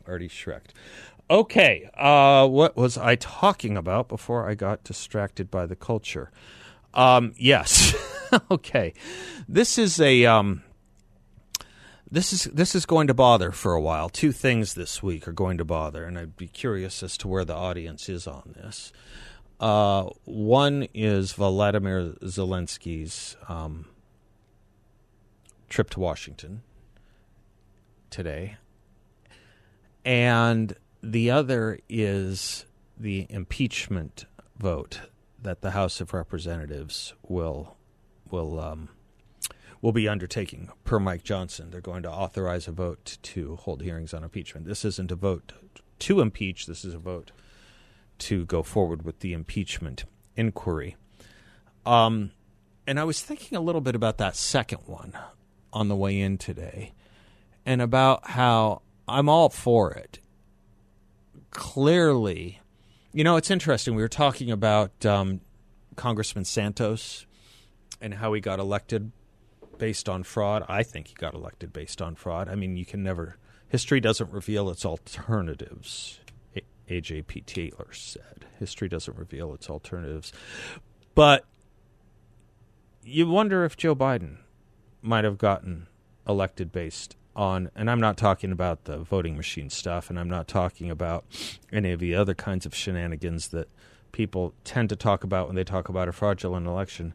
Artie 0.07 0.29
Schroeck. 0.29 0.69
Okay, 1.29 1.89
uh, 1.93 2.47
what 2.47 2.77
was 2.77 2.97
I 2.97 3.15
talking 3.15 3.75
about 3.75 4.07
before 4.07 4.49
I 4.49 4.55
got 4.55 4.85
distracted 4.85 5.51
by 5.51 5.65
the 5.65 5.75
culture? 5.75 6.31
Um, 6.97 7.33
yes. 7.37 7.95
okay. 8.51 8.93
This 9.47 9.77
is 9.77 10.01
a. 10.01 10.25
Um, 10.25 10.63
this 12.09 12.31
is 12.31 12.45
this 12.45 12.73
is 12.73 12.85
going 12.85 13.07
to 13.07 13.13
bother 13.13 13.51
for 13.51 13.73
a 13.73 13.81
while. 13.81 14.09
Two 14.09 14.31
things 14.31 14.73
this 14.73 15.03
week 15.03 15.27
are 15.27 15.33
going 15.33 15.57
to 15.57 15.65
bother, 15.65 16.03
and 16.05 16.17
I'd 16.17 16.37
be 16.37 16.47
curious 16.47 17.03
as 17.03 17.17
to 17.19 17.27
where 17.27 17.45
the 17.45 17.55
audience 17.55 18.09
is 18.09 18.27
on 18.27 18.55
this. 18.55 18.91
Uh, 19.59 20.03
one 20.23 20.87
is 20.93 21.33
Vladimir 21.33 22.13
Zelensky's 22.23 23.35
um, 23.49 23.87
trip 25.67 25.89
to 25.91 25.99
Washington 25.99 26.61
today, 28.09 28.55
and 30.05 30.75
the 31.03 31.29
other 31.29 31.79
is 31.89 32.65
the 32.97 33.27
impeachment 33.29 34.25
vote 34.57 35.01
that 35.41 35.61
the 35.61 35.71
House 35.71 36.01
of 36.01 36.13
Representatives 36.13 37.13
will 37.23 37.77
will 38.29 38.59
um, 38.59 38.89
will 39.81 39.91
be 39.91 40.07
undertaking 40.07 40.69
per 40.83 40.99
Mike 40.99 41.23
Johnson. 41.23 41.69
They're 41.69 41.81
going 41.81 42.03
to 42.03 42.11
authorize 42.11 42.67
a 42.67 42.71
vote 42.71 43.17
to 43.21 43.55
hold 43.57 43.81
hearings 43.81 44.13
on 44.13 44.23
impeachment. 44.23 44.65
This 44.65 44.83
isn't 44.83 45.11
a 45.11 45.15
vote 45.15 45.53
to 45.99 46.21
impeach. 46.21 46.65
This 46.65 46.83
is 46.83 46.93
a 46.93 46.99
vote 46.99 47.31
to 48.19 48.45
go 48.45 48.63
forward 48.63 49.03
with 49.03 49.19
the 49.19 49.33
impeachment 49.33 50.05
inquiry. 50.35 50.95
Um, 51.85 52.31
and 52.85 52.99
I 52.99 53.03
was 53.03 53.21
thinking 53.21 53.57
a 53.57 53.61
little 53.61 53.81
bit 53.81 53.95
about 53.95 54.17
that 54.17 54.35
second 54.35 54.81
one 54.85 55.17
on 55.71 55.87
the 55.87 55.95
way 55.95 56.19
in 56.19 56.37
today, 56.37 56.93
and 57.65 57.81
about 57.81 58.31
how 58.31 58.81
I'm 59.07 59.29
all 59.29 59.49
for 59.49 59.91
it. 59.91 60.19
Clearly, 61.51 62.61
you 63.17 63.23
know, 63.23 63.35
it's 63.35 63.49
interesting. 63.49 63.95
We 63.95 64.03
were 64.03 64.07
talking 64.07 64.51
about 64.51 65.03
um, 65.03 65.41
Congressman 65.95 66.45
Santos 66.45 67.25
and 67.99 68.13
how 68.13 68.31
he 68.33 68.39
got 68.39 68.59
elected 68.59 69.11
based 69.79 70.07
on 70.07 70.21
fraud. 70.21 70.63
I 70.69 70.83
think 70.83 71.07
he 71.07 71.15
got 71.15 71.33
elected 71.33 71.73
based 71.73 71.99
on 71.99 72.13
fraud. 72.13 72.47
I 72.47 72.53
mean, 72.53 72.77
you 72.77 72.85
can 72.85 73.01
never. 73.01 73.37
History 73.69 73.99
doesn't 73.99 74.31
reveal 74.31 74.69
its 74.69 74.85
alternatives. 74.85 76.19
A- 76.55 76.61
AJP 76.91 77.47
Taylor 77.47 77.87
said, 77.91 78.45
"History 78.59 78.87
doesn't 78.87 79.17
reveal 79.17 79.51
its 79.51 79.67
alternatives." 79.67 80.31
But 81.15 81.43
you 83.03 83.27
wonder 83.27 83.65
if 83.65 83.75
Joe 83.75 83.95
Biden 83.95 84.41
might 85.01 85.23
have 85.23 85.39
gotten 85.39 85.87
elected 86.29 86.71
based 86.71 87.16
on, 87.37 87.69
and 87.75 87.89
I'm 87.89 88.01
not 88.01 88.17
talking 88.17 88.51
about 88.51 88.85
the 88.85 88.97
voting 88.97 89.37
machine 89.37 89.69
stuff, 89.69 90.09
and 90.09 90.19
I'm 90.19 90.29
not 90.29 90.47
talking 90.47 90.89
about 90.89 91.23
any 91.71 91.91
of 91.91 91.99
the 91.99 92.15
other 92.15 92.33
kinds 92.33 92.65
of 92.65 92.75
shenanigans 92.75 93.49
that 93.49 93.69
people 94.11 94.53
tend 94.63 94.89
to 94.89 94.95
talk 94.95 95.23
about 95.23 95.47
when 95.47 95.55
they 95.55 95.63
talk 95.63 95.87
about 95.87 96.07
a 96.07 96.11
fraudulent 96.11 96.65
election. 96.65 97.13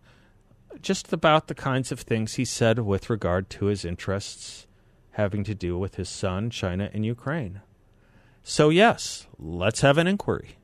Just 0.80 1.12
about 1.12 1.48
the 1.48 1.54
kinds 1.54 1.92
of 1.92 2.00
things 2.00 2.34
he 2.34 2.44
said 2.44 2.78
with 2.78 3.10
regard 3.10 3.50
to 3.50 3.66
his 3.66 3.84
interests 3.84 4.66
having 5.12 5.44
to 5.44 5.54
do 5.54 5.76
with 5.76 5.96
his 5.96 6.08
son, 6.08 6.48
China, 6.48 6.88
and 6.94 7.04
Ukraine. 7.04 7.60
So, 8.42 8.70
yes, 8.70 9.26
let's 9.38 9.82
have 9.82 9.98
an 9.98 10.06
inquiry. 10.06 10.56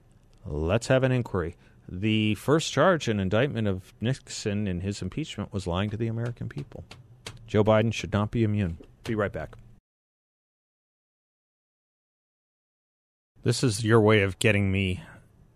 Let's 0.47 0.87
have 0.87 1.03
an 1.03 1.13
inquiry. 1.13 1.57
The 1.89 2.35
first 2.37 2.73
charge 2.73 3.09
and 3.09 3.21
indictment 3.21 3.69
of 3.69 3.93
Nixon 4.01 4.67
in 4.67 4.81
his 4.81 5.03
impeachment 5.03 5.53
was 5.53 5.67
lying 5.67 5.91
to 5.91 5.97
the 5.97 6.07
American 6.07 6.49
people. 6.49 6.85
Joe 7.47 7.65
Biden 7.65 7.93
should 7.93 8.13
not 8.13 8.31
be 8.31 8.45
immune. 8.45 8.79
Be 9.09 9.15
right 9.15 9.33
back. 9.33 9.57
This 13.43 13.65
is 13.65 13.83
your 13.83 14.03
way 14.03 14.21
of 14.21 14.39
getting 14.39 14.71
me 14.71 15.03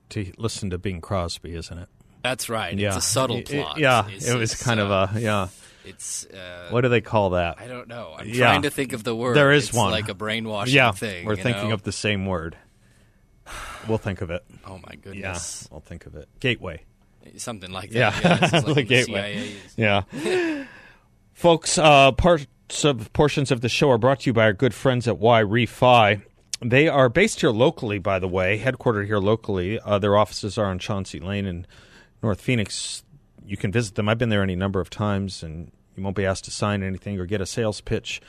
to 0.08 0.32
listen 0.38 0.70
to 0.70 0.78
Bing 0.78 1.02
Crosby, 1.02 1.54
isn't 1.54 1.76
it? 1.76 1.88
That's 2.22 2.48
right. 2.48 2.74
yeah, 2.78 2.88
It's 2.88 2.96
a 2.96 3.00
subtle 3.02 3.36
It- 3.38 3.50
plot. 3.50 3.76
yeah, 3.76 4.06
It's- 4.06 4.26
it 4.26 4.38
was 4.38 4.54
kind 4.54 4.80
uh, 4.80 4.84
of 4.84 5.16
a 5.16 5.20
yeah. 5.20 5.48
It's 5.84 6.24
uh, 6.26 6.68
What 6.70 6.80
do 6.80 6.88
they 6.88 7.02
call 7.02 7.30
that? 7.30 7.56
I 7.60 7.66
don't 7.66 7.88
know. 7.88 8.14
I'm 8.18 8.26
Yeah. 8.26 8.46
trying 8.46 8.62
to 8.62 8.70
think 8.70 8.94
of 8.94 9.04
the 9.04 9.14
word. 9.14 9.36
There 9.36 9.52
is 9.52 9.68
It's 9.68 9.76
one. 9.76 9.90
like 9.90 10.08
a 10.08 10.14
brainwashing 10.14 10.74
yeah, 10.74 10.92
thing. 10.92 11.26
we're 11.26 11.36
thinking 11.36 11.68
know? 11.68 11.74
of 11.74 11.82
the 11.82 11.92
same 11.92 12.24
word. 12.24 12.56
We'll 13.86 13.98
think 13.98 14.22
of 14.22 14.30
it. 14.30 14.44
Oh 14.64 14.78
my 14.78 14.92
Yeah, 14.92 14.96
goodness. 15.02 15.68
we'll 15.70 15.80
think 15.80 16.06
of 16.06 16.14
it. 16.14 16.26
Gateway. 16.40 16.84
Something 17.36 17.70
like 17.72 17.92
Yeah. 17.92 18.18
that. 18.18 18.40
Yeah, 18.40 18.48
it's 18.58 18.66
like 18.66 18.74
The 18.76 18.82
gateway. 18.84 19.52
CIA 19.76 20.04
Yeah. 20.14 20.64
Folks, 21.34 21.76
uh, 21.78 22.12
parts 22.12 22.46
of 22.84 23.12
portions 23.12 23.50
of 23.50 23.60
the 23.60 23.68
show 23.68 23.90
are 23.90 23.98
brought 23.98 24.20
to 24.20 24.30
you 24.30 24.32
by 24.32 24.44
our 24.44 24.52
good 24.52 24.72
friends 24.72 25.06
at 25.06 25.16
Yrefy. 25.16 26.22
They 26.60 26.88
are 26.88 27.08
based 27.08 27.40
here 27.40 27.50
locally, 27.50 27.98
by 27.98 28.18
the 28.18 28.28
way, 28.28 28.58
headquartered 28.58 29.06
here 29.06 29.18
locally. 29.18 29.78
Uh, 29.78 29.98
their 29.98 30.16
offices 30.16 30.56
are 30.56 30.66
on 30.66 30.78
Chauncey 30.78 31.20
Lane 31.20 31.46
in 31.46 31.66
North 32.22 32.40
Phoenix. 32.40 33.04
You 33.44 33.56
can 33.56 33.72
visit 33.72 33.94
them. 33.94 34.08
I've 34.08 34.18
been 34.18 34.30
there 34.30 34.42
any 34.42 34.56
number 34.56 34.80
of 34.80 34.88
times, 34.88 35.42
and 35.42 35.70
you 35.96 36.02
won't 36.02 36.16
be 36.16 36.24
asked 36.24 36.44
to 36.46 36.50
sign 36.50 36.82
anything 36.82 37.20
or 37.20 37.26
get 37.26 37.40
a 37.40 37.46
sales 37.46 37.80
pitch 37.80 38.22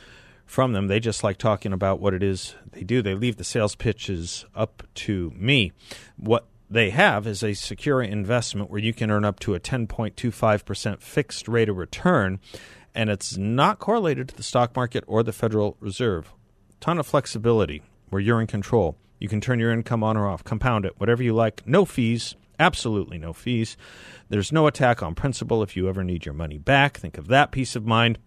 from 0.46 0.74
them. 0.74 0.88
They 0.88 1.00
just 1.00 1.24
like 1.24 1.38
talking 1.38 1.74
about 1.74 2.00
what 2.00 2.14
it 2.14 2.22
is 2.22 2.56
they 2.72 2.84
do. 2.84 3.02
They 3.02 3.16
leave 3.16 3.38
the 3.38 3.44
sales 3.44 3.76
pitches 3.76 4.46
up 4.54 4.84
to 4.96 5.32
me. 5.36 5.72
What 6.18 6.46
they 6.70 6.90
have 6.90 7.28
is 7.28 7.44
a 7.44 7.54
secure 7.54 8.02
investment 8.02 8.70
where 8.70 8.82
you 8.82 8.94
can 8.94 9.12
earn 9.12 9.26
up 9.26 9.40
to 9.42 9.54
a 9.54 9.60
10.25% 9.60 11.02
fixed 11.02 11.48
rate 11.48 11.70
of 11.70 11.78
return, 11.78 12.40
and 12.96 13.10
it's 13.10 13.38
not 13.38 13.80
correlated 13.80 14.30
to 14.30 14.36
the 14.36 14.44
stock 14.44 14.76
market 14.76 15.04
or 15.08 15.24
the 15.24 15.34
Federal 15.34 15.78
Reserve. 15.80 16.34
Ton 16.80 17.00
of 17.00 17.08
flexibility 17.08 17.82
where 18.10 18.22
you're 18.22 18.42
in 18.42 18.48
control. 18.48 18.98
You 19.20 19.28
can 19.28 19.42
turn 19.42 19.60
your 19.60 19.72
income 19.72 20.04
on 20.04 20.18
or 20.18 20.28
off, 20.28 20.44
compound 20.44 20.86
it, 20.86 21.00
whatever 21.00 21.24
you 21.24 21.34
like. 21.34 21.66
No 21.66 21.86
fees, 21.86 22.36
absolutely 22.60 23.18
no 23.18 23.34
fees. 23.34 23.78
There's 24.30 24.52
no 24.52 24.68
attack 24.68 25.02
on 25.02 25.16
principal 25.16 25.64
if 25.64 25.76
you 25.76 25.88
ever 25.88 26.04
need 26.04 26.26
your 26.26 26.34
money 26.34 26.58
back. 26.58 26.98
Think 26.98 27.18
of 27.18 27.28
that 27.28 27.52
peace 27.52 27.76
of 27.76 27.86
mind. 27.86 28.20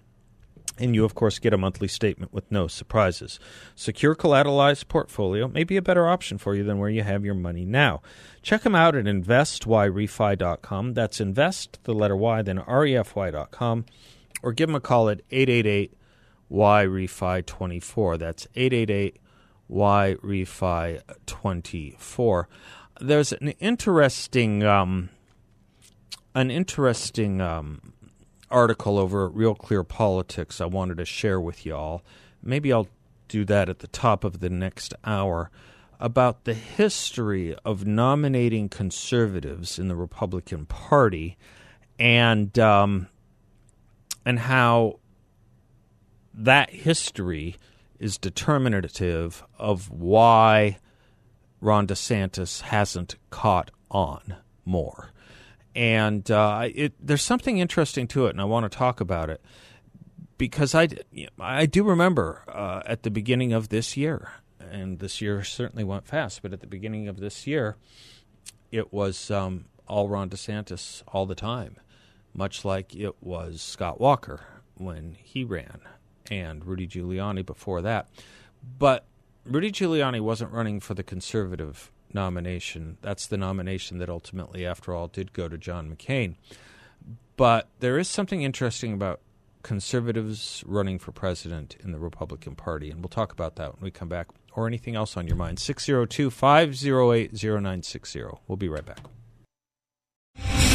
And 0.79 0.95
you, 0.95 1.05
of 1.05 1.15
course, 1.15 1.39
get 1.39 1.55
a 1.55 1.59
monthly 1.59 1.89
statement 1.89 2.35
with 2.35 2.51
no 2.51 2.67
surprises. 2.67 3.41
Secure 3.75 4.15
collateralized 4.15 4.89
portfolio 4.89 5.49
may 5.49 5.65
be 5.65 5.79
a 5.79 5.83
better 5.83 6.07
option 6.07 6.37
for 6.37 6.55
you 6.55 6.65
than 6.65 6.79
where 6.79 6.91
you 6.91 7.03
have 7.03 7.25
your 7.25 7.35
money 7.35 7.65
now. 7.65 8.03
Check 8.43 8.63
them 8.63 8.75
out 8.75 8.95
at 8.95 9.07
investyrefy.com. 9.07 10.93
That's 10.93 11.21
invest, 11.21 11.79
the 11.85 11.95
letter 11.95 12.17
Y, 12.17 12.43
then 12.43 12.59
refy.com. 12.59 13.87
Or 14.43 14.53
give 14.53 14.69
them 14.69 14.77
a 14.77 14.81
call 14.81 15.09
at 15.09 15.23
888 15.31 15.93
Yrefy 16.51 17.47
24. 17.47 18.19
That's 18.19 18.47
888 18.55 19.19
Yrefy 19.71 21.01
24. 21.27 22.49
There's 23.01 23.33
an 23.33 23.49
interesting, 23.61 24.63
um, 24.63 25.11
an 26.35 26.51
interesting 26.51 27.41
um, 27.41 27.93
article 28.51 28.99
over 28.99 29.29
Real 29.29 29.55
Clear 29.55 29.83
Politics 29.83 30.61
I 30.61 30.67
wanted 30.67 30.99
to 30.99 31.05
share 31.05 31.41
with 31.41 31.67
y'all. 31.67 32.03
Maybe 32.43 32.73
I'll 32.73 32.89
do 33.29 33.45
that 33.47 33.69
at 33.69 33.81
the 33.81 33.89
top 33.89 34.25
of 34.25 34.41
the 34.41 34.51
next 34.51 34.95
hour 35.05 35.51
about 35.99 36.45
the 36.45 36.55
history 36.55 37.57
of 37.65 37.87
nominating 37.87 38.69
conservatives 38.69 39.79
in 39.79 39.89
the 39.89 39.97
Republican 39.97 40.67
Party 40.67 41.37
and 41.99 42.59
um, 42.59 43.09
and 44.27 44.41
how 44.41 44.99
that 46.35 46.71
history 46.71 47.57
is 47.99 48.19
determinative 48.19 49.43
of 49.57 49.89
why 49.89 50.79
Ron 51.61 51.87
DeSantis 51.87 52.61
hasn't 52.61 53.15
caught 53.31 53.71
on 53.91 54.37
more. 54.65 55.13
And 55.75 56.29
uh, 56.31 56.69
it, 56.75 56.95
there's 57.01 57.23
something 57.23 57.59
interesting 57.59 58.09
to 58.09 58.27
it, 58.27 58.31
and 58.31 58.41
I 58.41 58.45
want 58.45 58.71
to 58.71 58.77
talk 58.77 59.01
about 59.01 59.31
it 59.31 59.41
because 60.39 60.75
I, 60.75 60.89
I 61.39 61.67
do 61.67 61.85
remember 61.85 62.43
uh, 62.49 62.83
at 62.85 63.05
the 63.05 63.11
beginning 63.11 63.53
of 63.53 63.69
this 63.69 63.97
year, 63.97 64.33
and 64.59 64.99
this 64.99 65.21
year 65.21 65.45
certainly 65.45 65.85
went 65.85 66.07
fast, 66.07 66.43
but 66.43 66.53
at 66.53 66.61
the 66.61 66.67
beginning 66.67 67.07
of 67.09 67.21
this 67.21 67.47
year, 67.47 67.77
it 68.73 68.93
was 68.93 69.31
um, 69.31 69.67
all 69.87 70.09
Ron 70.09 70.29
DeSantis 70.29 71.03
all 71.07 71.27
the 71.27 71.35
time. 71.35 71.77
Much 72.37 72.65
like 72.65 72.95
it 72.95 73.15
was 73.21 73.61
Scott 73.63 74.01
Walker 74.01 74.41
when 74.77 75.17
he 75.23 75.45
ran 75.45 75.81
and 76.31 76.65
Rudy 76.65 76.87
Giuliani 76.87 77.45
before 77.45 77.83
that. 77.83 78.09
But 78.79 79.07
Rudy 79.45 79.71
Giuliani 79.71 80.21
wasn't 80.21 80.53
running 80.53 80.81
for 80.81 80.95
the 80.95 81.03
conservative 81.03 81.91
nomination. 82.13 82.99
That's 83.01 83.27
the 83.27 83.37
nomination 83.37 83.99
that 83.99 84.09
ultimately, 84.09 84.67
after 84.67 84.93
all, 84.93 85.09
did 85.09 85.33
go 85.33 85.49
to 85.49 85.57
John 85.57 85.95
McCain. 85.95 86.35
But 87.37 87.69
there 87.81 87.99
is 87.99 88.09
something 88.09 88.43
interesting 88.43 88.93
about 88.93 89.21
conservatives 89.63 90.63
running 90.67 90.99
for 90.99 91.13
president 91.13 91.77
in 91.83 91.93
the 91.93 91.99
Republican 91.99 92.55
Party, 92.55 92.91
and 92.91 93.01
we'll 93.01 93.09
talk 93.09 93.33
about 93.33 93.57
that 93.57 93.75
when 93.75 93.83
we 93.83 93.91
come 93.91 94.09
back. 94.09 94.29
Or 94.53 94.67
anything 94.67 94.97
else 94.97 95.19
on 95.19 95.27
your 95.27 95.37
mind. 95.37 95.59
602 95.59 96.31
508 96.31 97.31
0960. 97.35 98.25
We'll 98.49 98.57
be 98.57 98.71
right 98.71 98.87
back. 98.87 99.01